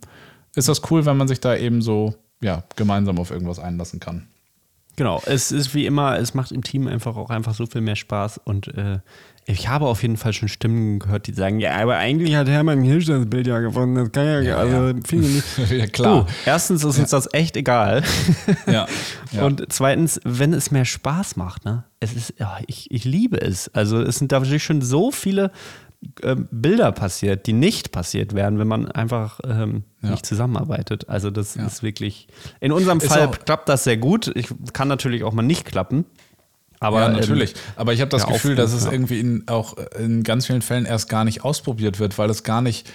[0.55, 4.29] ist das cool, wenn man sich da eben so ja, gemeinsam auf irgendwas einlassen kann.
[4.97, 7.97] Genau, es ist wie immer, es macht im Team einfach auch einfach so viel mehr
[7.97, 8.99] Spaß und äh,
[9.51, 12.83] ich habe auf jeden Fall schon Stimmen gehört, die sagen, ja, aber eigentlich hat Hermann
[12.83, 13.97] Hirsch das Bild ja gefunden.
[13.97, 14.95] Das kann ja, ja also ja.
[15.07, 15.45] Viel nicht.
[15.71, 16.25] ja, klar.
[16.25, 18.03] Du, erstens ist uns das echt egal.
[18.67, 18.87] ja,
[19.33, 19.43] ja.
[19.45, 21.85] Und zweitens, wenn es mehr Spaß macht, ne?
[22.01, 23.69] Es ist, ja, ich, ich liebe es.
[23.75, 25.51] Also es sind da natürlich schon so viele
[26.23, 30.11] äh, Bilder passiert, die nicht passiert werden, wenn man einfach ähm, ja.
[30.11, 31.09] nicht zusammenarbeitet.
[31.09, 31.67] Also das ja.
[31.67, 32.29] ist wirklich.
[32.61, 34.31] In unserem Fall klappt das sehr gut.
[34.35, 36.07] Ich kann natürlich auch mal nicht klappen.
[36.81, 37.51] Aber, ja, natürlich.
[37.51, 40.87] Ähm, Aber ich habe das Gefühl, dass es irgendwie in, auch in ganz vielen Fällen
[40.87, 42.91] erst gar nicht ausprobiert wird, weil es gar nicht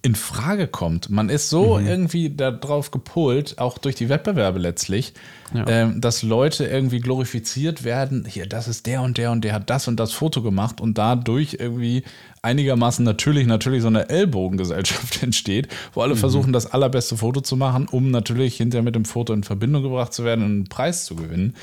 [0.00, 1.10] in Frage kommt.
[1.10, 1.86] Man ist so mhm.
[1.86, 5.12] irgendwie darauf gepolt, auch durch die Wettbewerbe letztlich,
[5.52, 5.66] ja.
[5.66, 8.24] ähm, dass Leute irgendwie glorifiziert werden.
[8.24, 10.96] Hier, das ist der und der und der hat das und das Foto gemacht und
[10.98, 12.04] dadurch irgendwie
[12.42, 16.18] einigermaßen natürlich, natürlich so eine Ellbogengesellschaft entsteht, wo alle mhm.
[16.18, 20.12] versuchen, das allerbeste Foto zu machen, um natürlich hinterher mit dem Foto in Verbindung gebracht
[20.12, 21.56] zu werden und einen Preis zu gewinnen.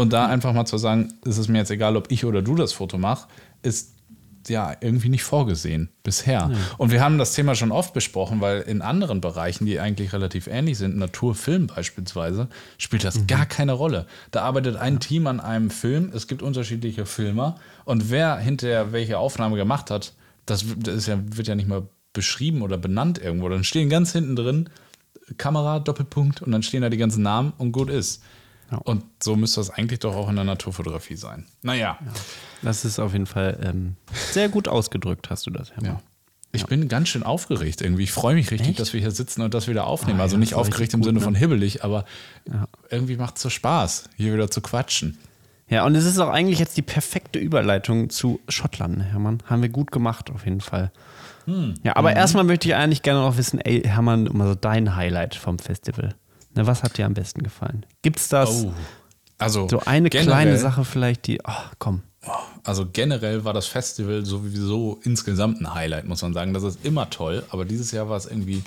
[0.00, 2.54] Und da einfach mal zu sagen, es ist mir jetzt egal, ob ich oder du
[2.54, 3.26] das Foto machst,
[3.60, 3.96] ist
[4.48, 6.48] ja irgendwie nicht vorgesehen bisher.
[6.50, 6.56] Ja.
[6.78, 10.46] Und wir haben das Thema schon oft besprochen, weil in anderen Bereichen, die eigentlich relativ
[10.46, 12.48] ähnlich sind, Naturfilm beispielsweise,
[12.78, 13.26] spielt das mhm.
[13.26, 14.06] gar keine Rolle.
[14.30, 14.98] Da arbeitet ein ja.
[15.00, 20.14] Team an einem Film, es gibt unterschiedliche Filmer und wer hinterher welche Aufnahme gemacht hat,
[20.46, 23.50] das, das ja, wird ja nicht mal beschrieben oder benannt irgendwo.
[23.50, 24.70] Dann stehen ganz hinten drin
[25.36, 28.22] Kamera, Doppelpunkt und dann stehen da die ganzen Namen und gut ist.
[28.70, 28.78] Ja.
[28.78, 31.46] Und so müsste das eigentlich doch auch in der Naturfotografie sein.
[31.62, 31.98] Naja.
[32.04, 32.12] Ja.
[32.62, 33.96] Das ist auf jeden Fall ähm,
[34.30, 36.00] sehr gut ausgedrückt, hast du das, Herr ja.
[36.52, 36.66] Ich ja.
[36.66, 38.02] bin ganz schön aufgeregt irgendwie.
[38.02, 38.80] Ich freue mich richtig, Echt?
[38.80, 40.18] dass wir hier sitzen und das wieder aufnehmen.
[40.18, 41.24] Ah, also nicht aufgeregt im gut, Sinne ne?
[41.24, 42.04] von hibbelig, aber
[42.90, 45.16] irgendwie macht es so Spaß, hier wieder zu quatschen.
[45.68, 49.40] Ja, und es ist auch eigentlich jetzt die perfekte Überleitung zu Schottland, Hermann.
[49.46, 50.90] Haben wir gut gemacht, auf jeden Fall.
[51.44, 51.74] Hm.
[51.84, 52.16] Ja, aber mhm.
[52.16, 56.16] erstmal möchte ich eigentlich gerne noch wissen, ey, Hermann, mal so dein Highlight vom Festival.
[56.54, 57.86] Na, was hat dir am besten gefallen?
[58.02, 58.64] Gibt's das?
[58.64, 58.72] Oh.
[59.38, 62.02] Also so eine generell, kleine Sache vielleicht, die, oh, komm.
[62.64, 66.52] Also generell war das Festival sowieso insgesamt ein Highlight, muss man sagen.
[66.52, 68.62] Das ist immer toll, aber dieses Jahr war es irgendwie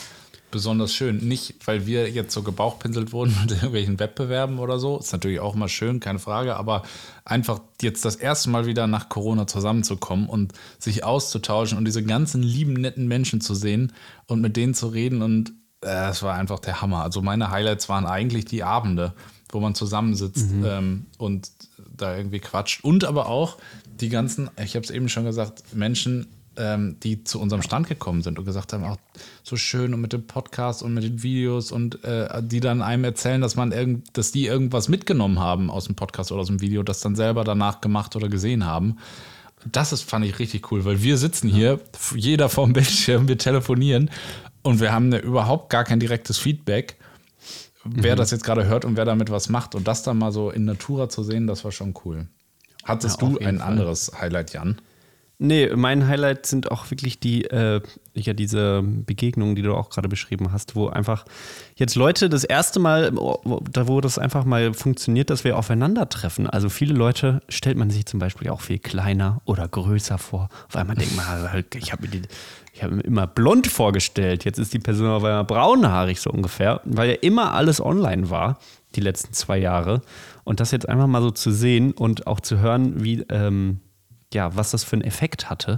[0.49, 1.17] besonders schön.
[1.27, 4.97] Nicht, weil wir jetzt so gebauchpinselt wurden mit irgendwelchen Wettbewerben oder so.
[4.97, 6.83] Ist natürlich auch mal schön, keine Frage, aber
[7.25, 12.41] einfach jetzt das erste Mal wieder nach Corona zusammenzukommen und sich auszutauschen und diese ganzen
[12.41, 13.93] lieben, netten Menschen zu sehen
[14.27, 15.53] und mit denen zu reden und
[15.83, 17.03] es war einfach der Hammer.
[17.03, 19.13] Also meine Highlights waren eigentlich die Abende,
[19.49, 20.65] wo man zusammensitzt mhm.
[20.65, 21.51] ähm, und
[21.95, 22.83] da irgendwie quatscht.
[22.83, 27.39] Und aber auch die ganzen, ich habe es eben schon gesagt, Menschen, ähm, die zu
[27.39, 28.97] unserem Stand gekommen sind und gesagt haben, auch
[29.43, 33.03] so schön und mit dem Podcast und mit den Videos und äh, die dann einem
[33.03, 36.61] erzählen, dass man irgend, dass die irgendwas mitgenommen haben aus dem Podcast oder aus dem
[36.61, 38.97] Video, das dann selber danach gemacht oder gesehen haben.
[39.71, 41.79] Das ist, fand ich richtig cool, weil wir sitzen hier,
[42.15, 44.09] jeder vorm Bildschirm, wir telefonieren
[44.63, 46.95] und wir haben überhaupt gar kein direktes Feedback,
[47.83, 48.17] wer mhm.
[48.17, 49.75] das jetzt gerade hört und wer damit was macht.
[49.75, 52.27] Und das dann mal so in Natura zu sehen, das war schon cool.
[52.83, 53.67] Hattest ja, du ein Fall.
[53.67, 54.77] anderes Highlight, Jan?
[55.39, 57.81] Nee, mein Highlight sind auch wirklich die, äh,
[58.13, 61.25] ja, diese Begegnungen, die du auch gerade beschrieben hast, wo einfach
[61.75, 63.11] jetzt Leute das erste Mal,
[63.71, 66.47] da wo das einfach mal funktioniert, dass wir aufeinandertreffen.
[66.47, 70.49] Also viele Leute stellt man sich zum Beispiel auch viel kleiner oder größer vor.
[70.67, 72.21] Auf einmal denkt man, halt, ich habe mir,
[72.81, 77.09] hab mir immer blond vorgestellt, jetzt ist die Person auf einmal braunhaarig so ungefähr, weil
[77.09, 78.59] ja immer alles online war,
[78.95, 80.03] die letzten zwei Jahre.
[80.43, 83.79] Und das jetzt einfach mal so zu sehen und auch zu hören, wie, ähm,
[84.33, 85.77] ja, was das für einen Effekt hatte,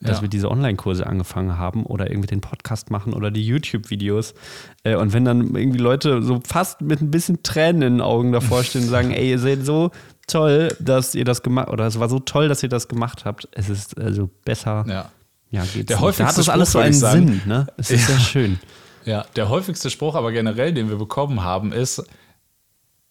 [0.00, 0.22] dass ja.
[0.22, 4.34] wir diese Online-Kurse angefangen haben oder irgendwie den Podcast machen oder die YouTube-Videos.
[4.82, 8.32] Äh, und wenn dann irgendwie Leute so fast mit ein bisschen Tränen in den Augen
[8.32, 9.90] davor stehen und sagen, ey, ihr seht so
[10.26, 13.48] toll, dass ihr das gemacht oder es war so toll, dass ihr das gemacht habt.
[13.52, 14.84] Es ist also besser.
[14.88, 15.10] Ja.
[15.50, 17.68] Ja, geht's der häufigste da hat das alles so einen Sinn, ne?
[17.76, 18.16] Es ist ja.
[18.16, 18.58] sehr schön.
[19.04, 22.02] Ja, der häufigste Spruch aber generell, den wir bekommen haben, ist,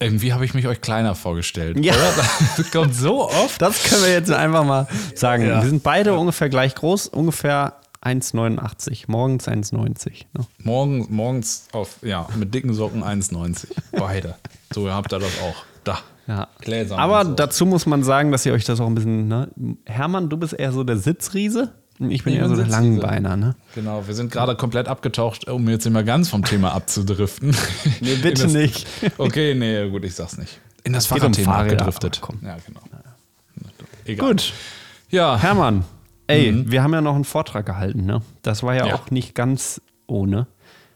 [0.03, 1.83] irgendwie habe ich mich euch kleiner vorgestellt.
[1.83, 1.93] Ja.
[1.93, 2.13] Oder?
[2.57, 3.61] Das kommt so oft.
[3.61, 5.47] Das können wir jetzt einfach mal sagen.
[5.47, 5.61] Ja.
[5.61, 6.15] Wir sind beide ja.
[6.15, 9.05] ungefähr gleich groß, ungefähr 1,89.
[9.07, 10.25] Morgens 1,90.
[10.33, 10.45] Ne?
[10.59, 13.67] Morgen, morgens auf, ja, mit dicken Socken 1,90.
[13.91, 14.35] Beide.
[14.73, 15.65] So, ihr habt ihr das auch.
[15.83, 15.99] Da.
[16.27, 16.47] Ja.
[16.61, 19.27] Gläser Aber dazu muss man sagen, dass ihr euch das auch ein bisschen.
[19.27, 19.49] Ne?
[19.85, 21.73] Hermann, du bist eher so der Sitzriese.
[21.99, 23.55] Ich bin ja so der Langbeiner, ne?
[23.75, 27.55] Genau, wir sind gerade komplett abgetaucht, um jetzt immer ganz vom Thema abzudriften.
[28.01, 28.87] nee, bitte das, nicht.
[29.17, 30.59] Okay, nee, gut, ich sag's nicht.
[30.83, 32.21] In das Fahrradthema um abgedriftet.
[32.41, 32.81] Ja, genau.
[34.05, 34.29] Egal.
[34.29, 34.53] Gut.
[35.09, 35.37] Ja.
[35.37, 35.85] Hermann,
[36.27, 36.71] ey, mhm.
[36.71, 38.21] wir haben ja noch einen Vortrag gehalten, ne?
[38.41, 38.95] Das war ja, ja.
[38.95, 40.47] auch nicht ganz ohne.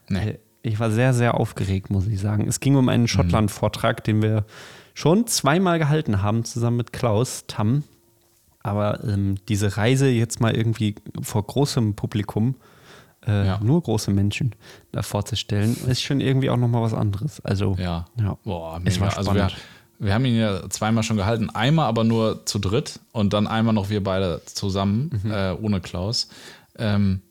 [0.10, 0.32] Nee.
[0.32, 2.48] Äh, ich war sehr, sehr aufgeregt, muss ich sagen.
[2.48, 3.08] Es ging um einen mhm.
[3.08, 4.46] Schottland-Vortrag, den wir
[4.94, 7.84] schon zweimal gehalten haben, zusammen mit Klaus Tamm.
[8.68, 12.56] Aber ähm, diese Reise jetzt mal irgendwie vor großem Publikum,
[13.26, 13.60] äh, ja.
[13.64, 14.56] nur große Menschen
[14.92, 17.40] da vorzustellen, ist schon irgendwie auch nochmal was anderes.
[17.46, 18.06] Also, ja.
[18.20, 18.38] ja.
[18.44, 19.30] Boah, es war spannend.
[19.30, 19.52] Also wir,
[20.00, 23.74] wir haben ihn ja zweimal schon gehalten, einmal aber nur zu dritt und dann einmal
[23.74, 25.32] noch wir beide zusammen, mhm.
[25.32, 26.28] äh, ohne Klaus.
[26.78, 27.22] Ähm,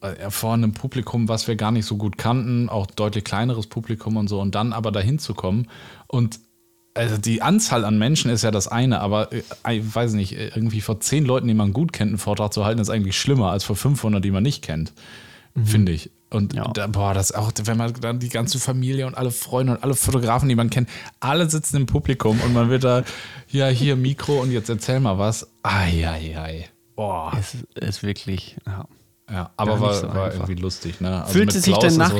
[0.00, 4.16] äh, vor einem Publikum, was wir gar nicht so gut kannten, auch deutlich kleineres Publikum
[4.16, 5.68] und so, und dann aber dahin zu kommen
[6.06, 6.40] und
[6.96, 10.80] also die Anzahl an Menschen ist ja das eine, aber äh, ich weiß nicht, irgendwie
[10.80, 13.64] vor zehn Leuten, die man gut kennt, einen Vortrag zu halten, ist eigentlich schlimmer als
[13.64, 14.92] vor 500, die man nicht kennt,
[15.54, 15.66] mhm.
[15.66, 16.10] finde ich.
[16.30, 16.68] Und ja.
[16.72, 19.94] da, boah, das auch, wenn man dann die ganze Familie und alle Freunde und alle
[19.94, 20.88] Fotografen, die man kennt,
[21.20, 23.04] alle sitzen im Publikum und man wird da,
[23.48, 25.48] ja, hier Mikro und jetzt erzähl mal was.
[25.62, 26.68] Eieiei.
[26.96, 27.32] Boah.
[27.36, 28.86] Es ist wirklich, ja.
[29.30, 31.00] Ja, aber war, so war irgendwie lustig.
[31.00, 31.22] Ne?
[31.22, 32.12] Also fühlt, es sich denn nach,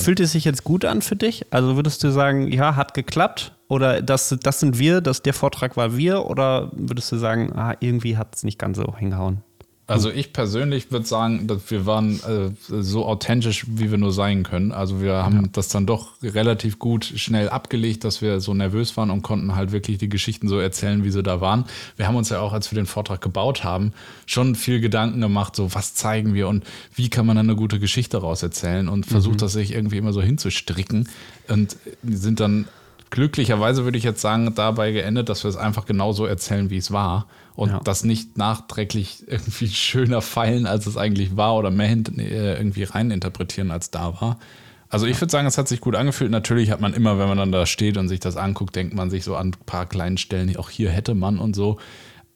[0.00, 1.44] fühlt es sich jetzt gut an für dich?
[1.50, 3.52] Also würdest du sagen, ja, hat geklappt?
[3.74, 6.26] Oder das, das sind wir, das, der Vortrag war wir?
[6.26, 9.42] Oder würdest du sagen, ah, irgendwie hat es nicht ganz so hingehauen?
[9.88, 14.44] Also ich persönlich würde sagen, dass wir waren äh, so authentisch, wie wir nur sein
[14.44, 14.70] können.
[14.70, 15.48] Also wir haben ja.
[15.52, 19.72] das dann doch relativ gut schnell abgelegt, dass wir so nervös waren und konnten halt
[19.72, 21.64] wirklich die Geschichten so erzählen, wie sie da waren.
[21.96, 23.92] Wir haben uns ja auch, als wir den Vortrag gebaut haben,
[24.24, 26.64] schon viel Gedanken gemacht, so was zeigen wir und
[26.94, 29.40] wie kann man dann eine gute Geschichte raus erzählen und versucht mhm.
[29.40, 31.08] das sich irgendwie immer so hinzustricken
[31.48, 32.68] und sind dann
[33.14, 36.90] glücklicherweise würde ich jetzt sagen, dabei geendet, dass wir es einfach genauso erzählen, wie es
[36.90, 37.80] war und ja.
[37.84, 43.70] das nicht nachträglich irgendwie schöner feilen, als es eigentlich war oder mehr äh, irgendwie reininterpretieren,
[43.70, 44.40] als da war.
[44.88, 46.32] Also ich würde sagen, es hat sich gut angefühlt.
[46.32, 49.10] Natürlich hat man immer, wenn man dann da steht und sich das anguckt, denkt man
[49.10, 51.78] sich so an ein paar kleinen Stellen, auch hier hätte man und so.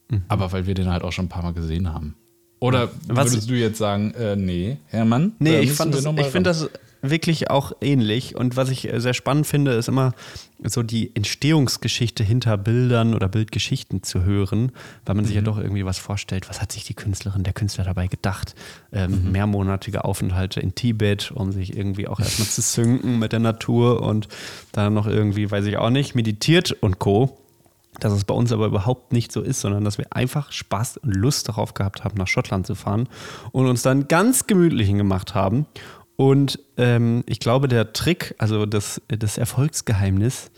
[0.09, 0.23] Mhm.
[0.29, 2.15] Aber weil wir den halt auch schon ein paar Mal gesehen haben.
[2.59, 5.33] Oder Was würdest du jetzt sagen, äh, nee, Hermann?
[5.39, 6.69] Nee, ich, fand das, ich finde das
[7.01, 8.35] wirklich auch ähnlich.
[8.35, 10.13] Und was ich sehr spannend finde, ist immer
[10.63, 14.71] so die Entstehungsgeschichte hinter Bildern oder Bildgeschichten zu hören,
[15.05, 15.27] weil man mhm.
[15.27, 15.45] sich ja mhm.
[15.45, 16.49] doch irgendwie was vorstellt.
[16.49, 18.55] Was hat sich die Künstlerin, der Künstler dabei gedacht?
[18.91, 19.31] Ähm, mhm.
[19.31, 24.27] Mehrmonatige Aufenthalte in Tibet, um sich irgendwie auch erstmal zu synken mit der Natur und
[24.71, 27.37] dann noch irgendwie, weiß ich auch nicht, meditiert und Co
[27.99, 31.15] dass es bei uns aber überhaupt nicht so ist, sondern dass wir einfach Spaß und
[31.15, 33.07] Lust darauf gehabt haben, nach Schottland zu fahren
[33.51, 35.65] und uns dann ganz gemütlichen gemacht haben
[36.19, 40.51] und ähm, ich glaube, der Trick, also das, das Erfolgsgeheimnis,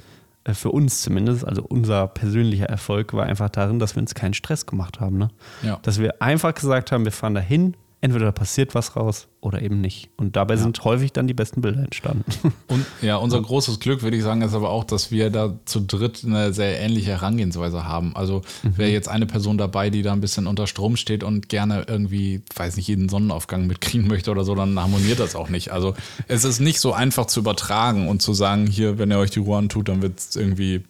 [0.43, 4.34] äh, für uns zumindest, also unser persönlicher Erfolg, war einfach darin, dass wir uns keinen
[4.34, 5.20] Stress gemacht haben.
[5.20, 5.30] Ne?
[5.62, 5.78] Ja.
[5.84, 9.80] Dass wir einfach gesagt haben, wir fahren dahin, entweder da passiert was raus oder eben
[9.80, 10.10] nicht.
[10.18, 10.62] Und dabei ja.
[10.62, 12.26] sind häufig dann die besten Bilder entstanden.
[12.68, 15.82] Und ja, unser großes Glück, würde ich sagen, ist aber auch, dass wir da zu
[15.82, 18.16] dritt eine sehr ähnliche Herangehensweise haben.
[18.16, 18.78] Also mhm.
[18.78, 22.41] wäre jetzt eine Person dabei, die da ein bisschen unter Strom steht und gerne irgendwie,
[22.56, 25.72] weiß nicht, jeden Sonnenaufgang mitkriegen möchte oder so, dann harmoniert das auch nicht.
[25.72, 25.93] Also
[26.28, 29.39] es ist nicht so einfach zu übertragen und zu sagen, hier, wenn ihr euch die
[29.39, 30.84] Ruhe antut, dann wird es irgendwie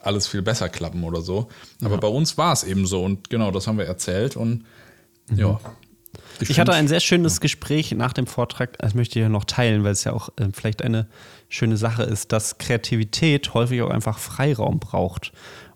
[0.00, 1.48] alles viel besser klappen oder so.
[1.82, 2.00] Aber ja.
[2.00, 4.64] bei uns war es eben so und genau, das haben wir erzählt und
[5.28, 5.38] mhm.
[5.38, 5.60] ja,
[6.40, 9.44] ich, ich hatte ein sehr schönes Gespräch nach dem Vortrag, das möchte ich ja noch
[9.44, 11.06] teilen, weil es ja auch äh, vielleicht eine
[11.48, 15.32] schöne Sache ist, dass Kreativität häufig auch einfach Freiraum braucht.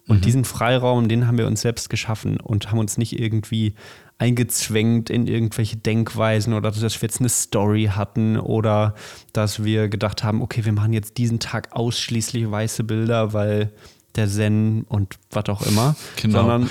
[0.07, 0.23] Und mhm.
[0.23, 3.75] diesen Freiraum, den haben wir uns selbst geschaffen und haben uns nicht irgendwie
[4.19, 8.95] eingezwängt in irgendwelche Denkweisen oder dass wir jetzt eine Story hatten oder
[9.33, 13.71] dass wir gedacht haben, okay, wir machen jetzt diesen Tag ausschließlich weiße Bilder, weil
[14.17, 16.41] der Zen und was auch immer, genau.
[16.41, 16.69] sondern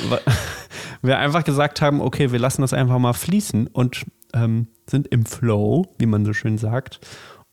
[1.01, 5.25] wir einfach gesagt haben, okay, wir lassen das einfach mal fließen und ähm, sind im
[5.25, 6.99] Flow, wie man so schön sagt,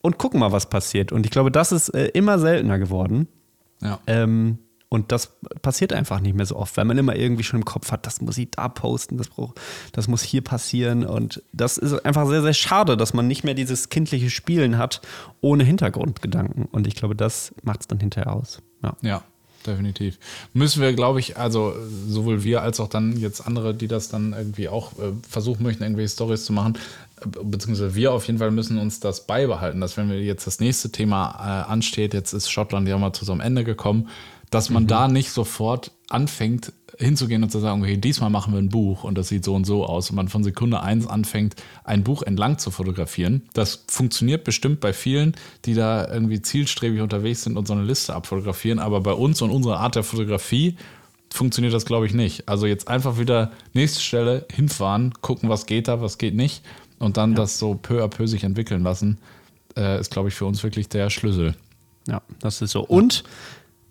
[0.02, 1.12] und gucken mal, was passiert.
[1.12, 3.28] Und ich glaube, das ist äh, immer seltener geworden.
[3.80, 4.00] Ja.
[4.06, 4.58] Ähm,
[4.90, 7.90] und das passiert einfach nicht mehr so oft, weil man immer irgendwie schon im Kopf
[7.90, 9.54] hat, das muss ich da posten, das, brauch,
[9.90, 11.04] das muss hier passieren.
[11.04, 15.00] Und das ist einfach sehr, sehr schade, dass man nicht mehr dieses kindliche Spielen hat
[15.40, 16.66] ohne Hintergrundgedanken.
[16.66, 18.62] Und ich glaube, das macht es dann hinterher aus.
[18.82, 18.96] Ja.
[19.02, 19.22] ja
[19.66, 20.18] definitiv.
[20.52, 21.74] Müssen wir, glaube ich, also
[22.08, 25.82] sowohl wir als auch dann jetzt andere, die das dann irgendwie auch äh, versuchen möchten,
[25.82, 26.78] irgendwelche Stories zu machen,
[27.20, 30.60] äh, beziehungsweise wir auf jeden Fall müssen uns das beibehalten, dass wenn wir jetzt das
[30.60, 34.08] nächste Thema äh, ansteht, jetzt ist Schottland ja mal zu so einem Ende gekommen,
[34.50, 34.88] dass man mhm.
[34.88, 39.16] da nicht sofort anfängt hinzugehen und zu sagen, okay, diesmal machen wir ein Buch und
[39.16, 42.58] das sieht so und so aus und man von Sekunde eins anfängt, ein Buch entlang
[42.58, 43.42] zu fotografieren.
[43.52, 45.34] Das funktioniert bestimmt bei vielen,
[45.64, 49.50] die da irgendwie zielstrebig unterwegs sind und so eine Liste abfotografieren, aber bei uns und
[49.50, 50.76] unserer Art der Fotografie
[51.32, 52.48] funktioniert das, glaube ich, nicht.
[52.48, 56.62] Also jetzt einfach wieder nächste Stelle hinfahren, gucken, was geht da, was geht nicht
[56.98, 57.36] und dann ja.
[57.36, 59.18] das so peu à peu sich entwickeln lassen,
[59.76, 61.54] äh, ist, glaube ich, für uns wirklich der Schlüssel.
[62.06, 62.84] Ja, das ist so.
[62.84, 63.24] Und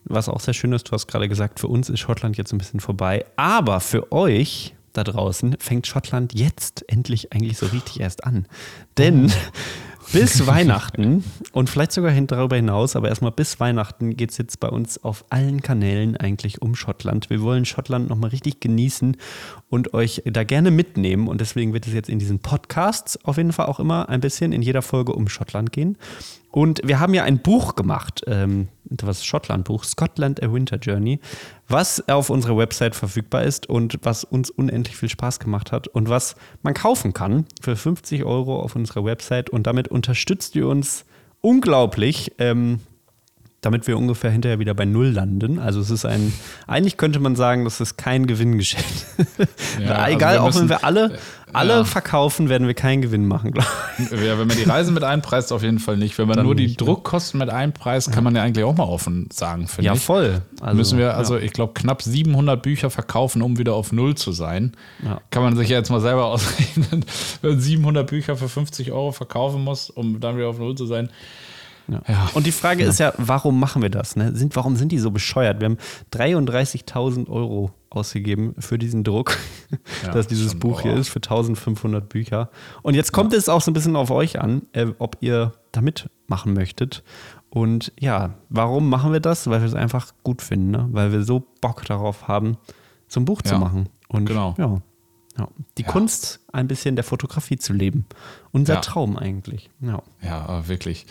[0.05, 2.57] was auch sehr schön ist, du hast gerade gesagt, für uns ist Schottland jetzt ein
[2.57, 8.23] bisschen vorbei, aber für euch da draußen fängt Schottland jetzt endlich eigentlich so richtig erst
[8.23, 8.45] an.
[8.97, 9.31] Denn
[10.11, 11.23] bis Weihnachten
[11.53, 15.25] und vielleicht sogar darüber hinaus, aber erstmal bis Weihnachten geht es jetzt bei uns auf
[15.29, 17.29] allen Kanälen eigentlich um Schottland.
[17.29, 19.17] Wir wollen Schottland nochmal richtig genießen
[19.69, 21.27] und euch da gerne mitnehmen.
[21.27, 24.51] Und deswegen wird es jetzt in diesen Podcasts auf jeden Fall auch immer ein bisschen
[24.51, 25.97] in jeder Folge um Schottland gehen.
[26.53, 31.19] Und wir haben ja ein Buch gemacht, ähm, das Schottland-Buch, Scotland A Winter Journey,
[31.67, 36.09] was auf unserer Website verfügbar ist und was uns unendlich viel Spaß gemacht hat und
[36.09, 39.49] was man kaufen kann für 50 Euro auf unserer Website.
[39.49, 41.05] Und damit unterstützt ihr uns
[41.41, 42.33] unglaublich.
[42.37, 42.81] Ähm,
[43.63, 45.57] damit wir ungefähr hinterher wieder bei Null landen.
[45.57, 46.33] Also es ist ein,
[46.67, 49.05] eigentlich könnte man sagen, das ist kein Gewinngeschäft.
[49.79, 51.17] Ja, Egal, also auch wenn wir alle,
[51.51, 51.83] alle ja.
[51.83, 54.11] verkaufen, werden wir keinen Gewinn machen, glaube ich.
[54.11, 56.17] Ja, wenn man die Reise mit einpreist, auf jeden Fall nicht.
[56.17, 58.83] Wenn man Dann nur die nicht, Druckkosten mit einpreist, kann man ja eigentlich auch mal
[58.83, 59.99] offen sagen, finde ja, ich.
[59.99, 60.41] Ja, voll.
[60.61, 64.31] Also, Müssen wir, also ich glaube, knapp 700 Bücher verkaufen, um wieder auf Null zu
[64.31, 64.73] sein.
[65.31, 67.05] Kann man sich ja jetzt mal selber ausrechnen.
[67.41, 70.85] Wenn man 700 Bücher für 50 Euro verkaufen muss, um dann wieder auf Null zu
[70.85, 71.09] sein,
[71.87, 72.01] ja.
[72.07, 72.29] Ja.
[72.33, 72.89] Und die Frage ja.
[72.89, 74.15] ist ja, warum machen wir das?
[74.15, 74.35] Ne?
[74.35, 75.59] Sind, warum sind die so bescheuert?
[75.59, 75.77] Wir haben
[76.13, 79.37] 33.000 Euro ausgegeben für diesen Druck,
[80.13, 82.49] dass dieses Buch hier ist, für 1500 Bücher.
[82.81, 85.81] Und jetzt kommt es auch so ein bisschen auf euch an, äh, ob ihr da
[85.81, 87.03] mitmachen möchtet.
[87.49, 89.47] Und ja, warum machen wir das?
[89.47, 90.87] Weil wir es einfach gut finden, ne?
[90.91, 92.57] weil wir so Bock darauf haben,
[93.07, 93.89] so ein Buch zu machen.
[94.07, 94.55] Und genau.
[94.57, 94.81] ja,
[95.37, 95.47] ja.
[95.77, 98.05] Die Kunst ein bisschen der Fotografie zu leben.
[98.51, 99.69] Unser Traum eigentlich.
[99.81, 101.05] Ja, ja wirklich.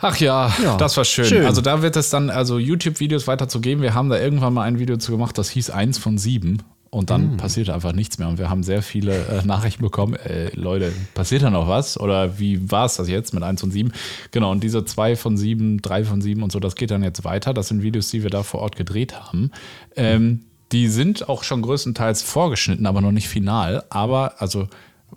[0.00, 1.24] Ach ja, ja, das war schön.
[1.24, 1.46] schön.
[1.46, 3.82] Also da wird es dann also YouTube-Videos weiterzugeben.
[3.82, 6.62] Wir haben da irgendwann mal ein Video zu gemacht, das hieß eins von sieben.
[6.92, 7.36] Und dann mm.
[7.36, 8.26] passierte einfach nichts mehr.
[8.26, 10.14] Und wir haben sehr viele äh, Nachrichten bekommen.
[10.14, 11.98] Äh, Leute, passiert da noch was?
[11.98, 13.92] Oder wie war es das jetzt mit 1 von 7?
[14.32, 17.22] Genau, und diese 2 von 7, 3 von 7 und so, das geht dann jetzt
[17.22, 17.54] weiter.
[17.54, 19.52] Das sind Videos, die wir da vor Ort gedreht haben.
[19.94, 20.40] Ähm,
[20.72, 23.84] die sind auch schon größtenteils vorgeschnitten, aber noch nicht final.
[23.88, 24.66] Aber, also,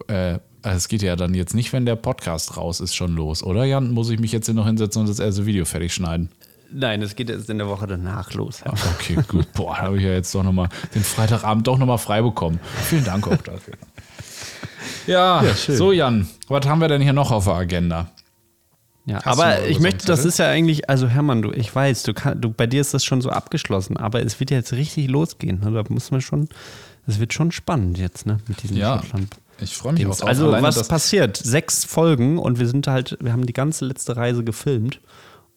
[0.07, 3.43] äh, also es geht ja dann jetzt nicht, wenn der Podcast raus ist, schon los,
[3.43, 3.91] oder Jan?
[3.91, 6.29] Muss ich mich jetzt hier noch hinsetzen und das erste Video fertig schneiden?
[6.71, 8.61] Nein, es geht jetzt in der Woche danach los.
[8.65, 9.51] Ach, okay, gut.
[9.53, 12.59] Boah, da habe ich ja jetzt doch nochmal den Freitagabend doch nochmal frei bekommen.
[12.85, 13.75] Vielen Dank auch dafür.
[15.05, 18.11] Ja, ja so Jan, was haben wir denn hier noch auf der Agenda?
[19.05, 22.13] Ja, Hast aber ich möchte, das ist ja eigentlich, also Hermann, du, ich weiß, du,
[22.13, 25.59] kann, du bei dir ist das schon so abgeschlossen, aber es wird jetzt richtig losgehen.
[25.59, 25.71] Ne?
[25.71, 26.47] Da muss man schon,
[27.05, 28.99] es wird schon spannend jetzt, ne, mit diesem ja.
[28.99, 29.35] Schottland.
[29.59, 30.27] Ich freue mich auch drauf.
[30.27, 31.37] Also, Alleine was passiert?
[31.37, 34.99] Sechs Folgen und wir sind halt, wir haben die ganze letzte Reise gefilmt.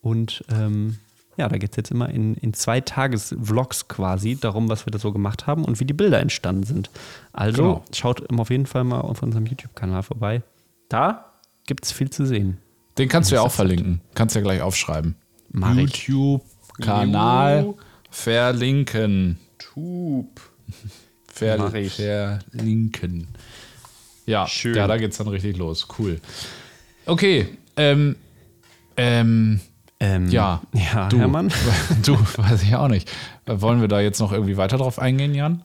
[0.00, 0.98] Und ähm,
[1.36, 4.98] ja, da geht es jetzt immer in, in zwei Tages-Vlogs quasi darum, was wir da
[4.98, 6.90] so gemacht haben und wie die Bilder entstanden sind.
[7.32, 7.84] Also genau.
[7.92, 10.42] schaut auf jeden Fall mal auf unserem YouTube-Kanal vorbei.
[10.88, 11.32] Da
[11.66, 12.58] gibt es viel zu sehen.
[12.96, 14.00] Den kannst du ja auch verlinken.
[14.14, 15.16] Kannst ja gleich aufschreiben.
[15.52, 17.74] YouTube-Kanal
[18.10, 19.38] verlinken.
[19.58, 20.40] Tube.
[21.28, 23.28] Ver verlinken.
[24.26, 24.74] Ja, Schön.
[24.74, 25.86] ja da geht's dann richtig los.
[25.98, 26.20] Cool.
[27.06, 27.46] Okay,
[27.76, 28.16] ähm,
[28.96, 29.60] ähm,
[30.00, 31.52] ähm, ja, ja du, Hermann.
[32.04, 33.10] Du, weiß ich auch nicht.
[33.46, 35.62] Wollen wir da jetzt noch irgendwie weiter drauf eingehen, Jan?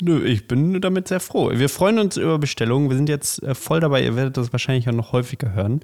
[0.00, 1.50] Nö, ich bin damit sehr froh.
[1.52, 2.88] Wir freuen uns über Bestellungen.
[2.88, 4.02] Wir sind jetzt äh, voll dabei.
[4.04, 5.80] Ihr werdet das wahrscheinlich auch noch häufiger hören.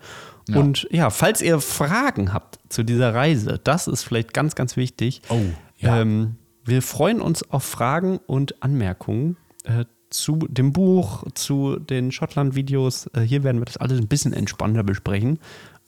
[0.48, 0.56] Ja.
[0.56, 5.22] Und ja, falls ihr Fragen habt zu dieser Reise, das ist vielleicht ganz, ganz wichtig.
[5.28, 5.40] Oh,
[5.78, 6.00] ja.
[6.00, 9.84] Ähm, wir freuen uns auf Fragen und Anmerkungen äh,
[10.14, 13.10] zu dem Buch, zu den Schottland-Videos.
[13.14, 15.38] Äh, hier werden wir das alles ein bisschen entspannter besprechen.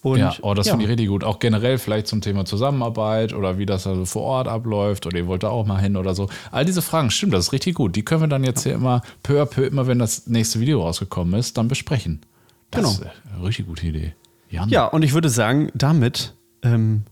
[0.02, 0.72] Und, ja, oh, das ja.
[0.72, 1.24] finde ich richtig gut.
[1.24, 5.26] Auch generell vielleicht zum Thema Zusammenarbeit oder wie das also vor Ort abläuft oder ihr
[5.26, 6.28] wollt da auch mal hin oder so.
[6.52, 7.96] All diese Fragen, stimmt, das ist richtig gut.
[7.96, 10.82] Die können wir dann jetzt hier immer peu à peu, immer wenn das nächste Video
[10.82, 12.20] rausgekommen ist, dann besprechen.
[12.70, 12.92] Das genau.
[12.92, 13.02] ist
[13.34, 14.14] eine richtig gute Idee.
[14.50, 14.68] Jan.
[14.68, 17.02] Ja, und ich würde sagen, damit ähm,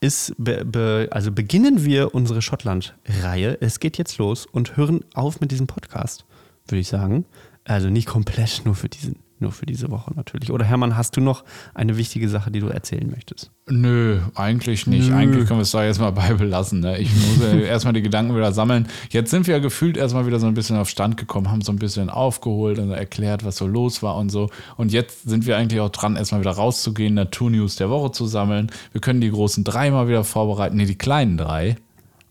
[0.00, 3.58] ist, be, be, also beginnen wir unsere Schottland-Reihe.
[3.60, 6.26] Es geht jetzt los und hören auf mit diesem Podcast,
[6.66, 7.24] würde ich sagen.
[7.64, 10.50] Also nicht komplett nur für diesen nur für diese Woche natürlich.
[10.50, 11.44] Oder Hermann, hast du noch
[11.74, 13.50] eine wichtige Sache, die du erzählen möchtest?
[13.68, 15.10] Nö, eigentlich nicht.
[15.10, 15.16] Nö.
[15.16, 16.80] Eigentlich können wir es da jetzt mal bei belassen.
[16.80, 16.98] Ne?
[16.98, 18.88] Ich muss erstmal die Gedanken wieder sammeln.
[19.10, 21.72] Jetzt sind wir ja gefühlt erstmal wieder so ein bisschen auf Stand gekommen, haben so
[21.72, 24.48] ein bisschen aufgeholt und erklärt, was so los war und so.
[24.76, 28.70] Und jetzt sind wir eigentlich auch dran, erstmal wieder rauszugehen, Natur-News der Woche zu sammeln.
[28.92, 30.76] Wir können die großen drei mal wieder vorbereiten.
[30.76, 31.76] Nee, die kleinen drei.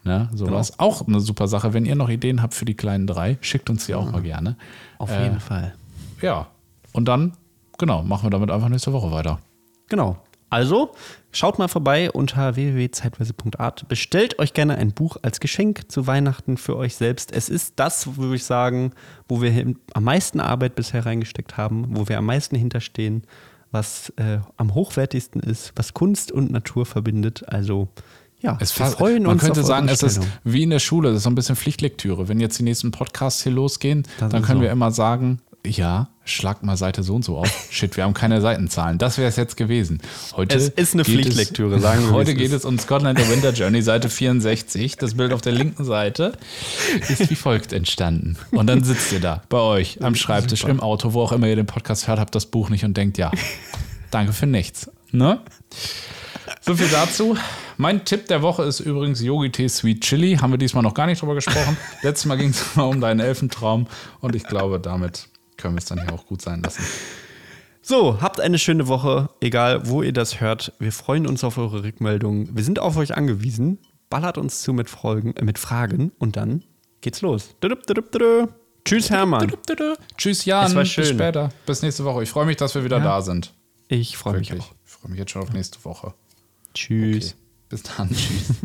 [0.03, 0.71] Ne, sowas.
[0.71, 0.83] Genau.
[0.83, 1.73] Auch eine super Sache.
[1.73, 4.57] Wenn ihr noch Ideen habt für die kleinen drei, schickt uns die auch mal gerne.
[4.97, 5.73] Auf jeden äh, Fall.
[6.21, 6.47] Ja,
[6.91, 7.33] und dann,
[7.77, 9.39] genau, machen wir damit einfach nächste Woche weiter.
[9.89, 10.17] Genau.
[10.49, 10.91] Also,
[11.31, 13.87] schaut mal vorbei unter www.zeitweise.art.
[13.87, 17.31] Bestellt euch gerne ein Buch als Geschenk zu Weihnachten für euch selbst.
[17.31, 18.91] Es ist das, würde ich sagen,
[19.29, 23.23] wo wir am meisten Arbeit bisher reingesteckt haben, wo wir am meisten hinterstehen,
[23.71, 27.47] was äh, am hochwertigsten ist, was Kunst und Natur verbindet.
[27.47, 27.87] Also,
[28.41, 29.43] ja, es wir freuen man uns.
[29.43, 32.27] Man könnte sagen, es ist wie in der Schule, das ist so ein bisschen Pflichtlektüre.
[32.27, 34.63] Wenn jetzt die nächsten Podcasts hier losgehen, das dann können so.
[34.63, 37.67] wir immer sagen, ja, schlag mal Seite so und so auf.
[37.69, 38.97] Shit, wir haben keine Seitenzahlen.
[38.97, 40.01] Das wäre es jetzt gewesen.
[40.35, 42.11] Heute es ist eine Pflichtlektüre, es, sagen wir.
[42.13, 44.97] Heute geht es um Scotland the Winter Journey, Seite 64.
[44.97, 46.33] Das Bild auf der linken Seite
[47.09, 48.37] ist wie folgt entstanden.
[48.49, 50.71] Und dann sitzt ihr da bei euch am Schreibtisch, Super.
[50.71, 53.17] im Auto, wo auch immer ihr den Podcast hört, habt das Buch nicht und denkt,
[53.19, 53.31] ja,
[54.09, 54.89] danke für nichts.
[55.11, 55.39] Ne?
[56.63, 57.35] So viel dazu.
[57.77, 60.37] Mein Tipp der Woche ist übrigens Yogi Tee Sweet Chili.
[60.37, 61.75] Haben wir diesmal noch gar nicht drüber gesprochen.
[62.03, 63.87] Letztes Mal ging es mal um deinen Elfentraum
[64.19, 66.83] und ich glaube, damit können wir es dann hier auch gut sein lassen.
[67.81, 70.73] So, habt eine schöne Woche, egal wo ihr das hört.
[70.77, 72.55] Wir freuen uns auf eure Rückmeldungen.
[72.55, 73.79] Wir sind auf euch angewiesen.
[74.11, 76.63] Ballert uns zu mit, Folgen, äh, mit Fragen und dann
[77.01, 77.55] geht's los.
[78.85, 79.51] Tschüss, Hermann.
[80.15, 80.71] Tschüss, Jan.
[80.75, 81.49] Bis später.
[81.65, 82.21] Bis nächste Woche.
[82.21, 83.03] Ich freue mich, dass wir wieder ja.
[83.03, 83.51] da sind.
[83.87, 84.71] Ich freue mich auch.
[84.85, 86.13] Ich freue mich jetzt schon auf nächste Woche.
[86.73, 87.33] Tschüss.
[87.33, 87.35] Okay.
[87.69, 88.09] Bis dann.
[88.15, 88.55] Tschüss.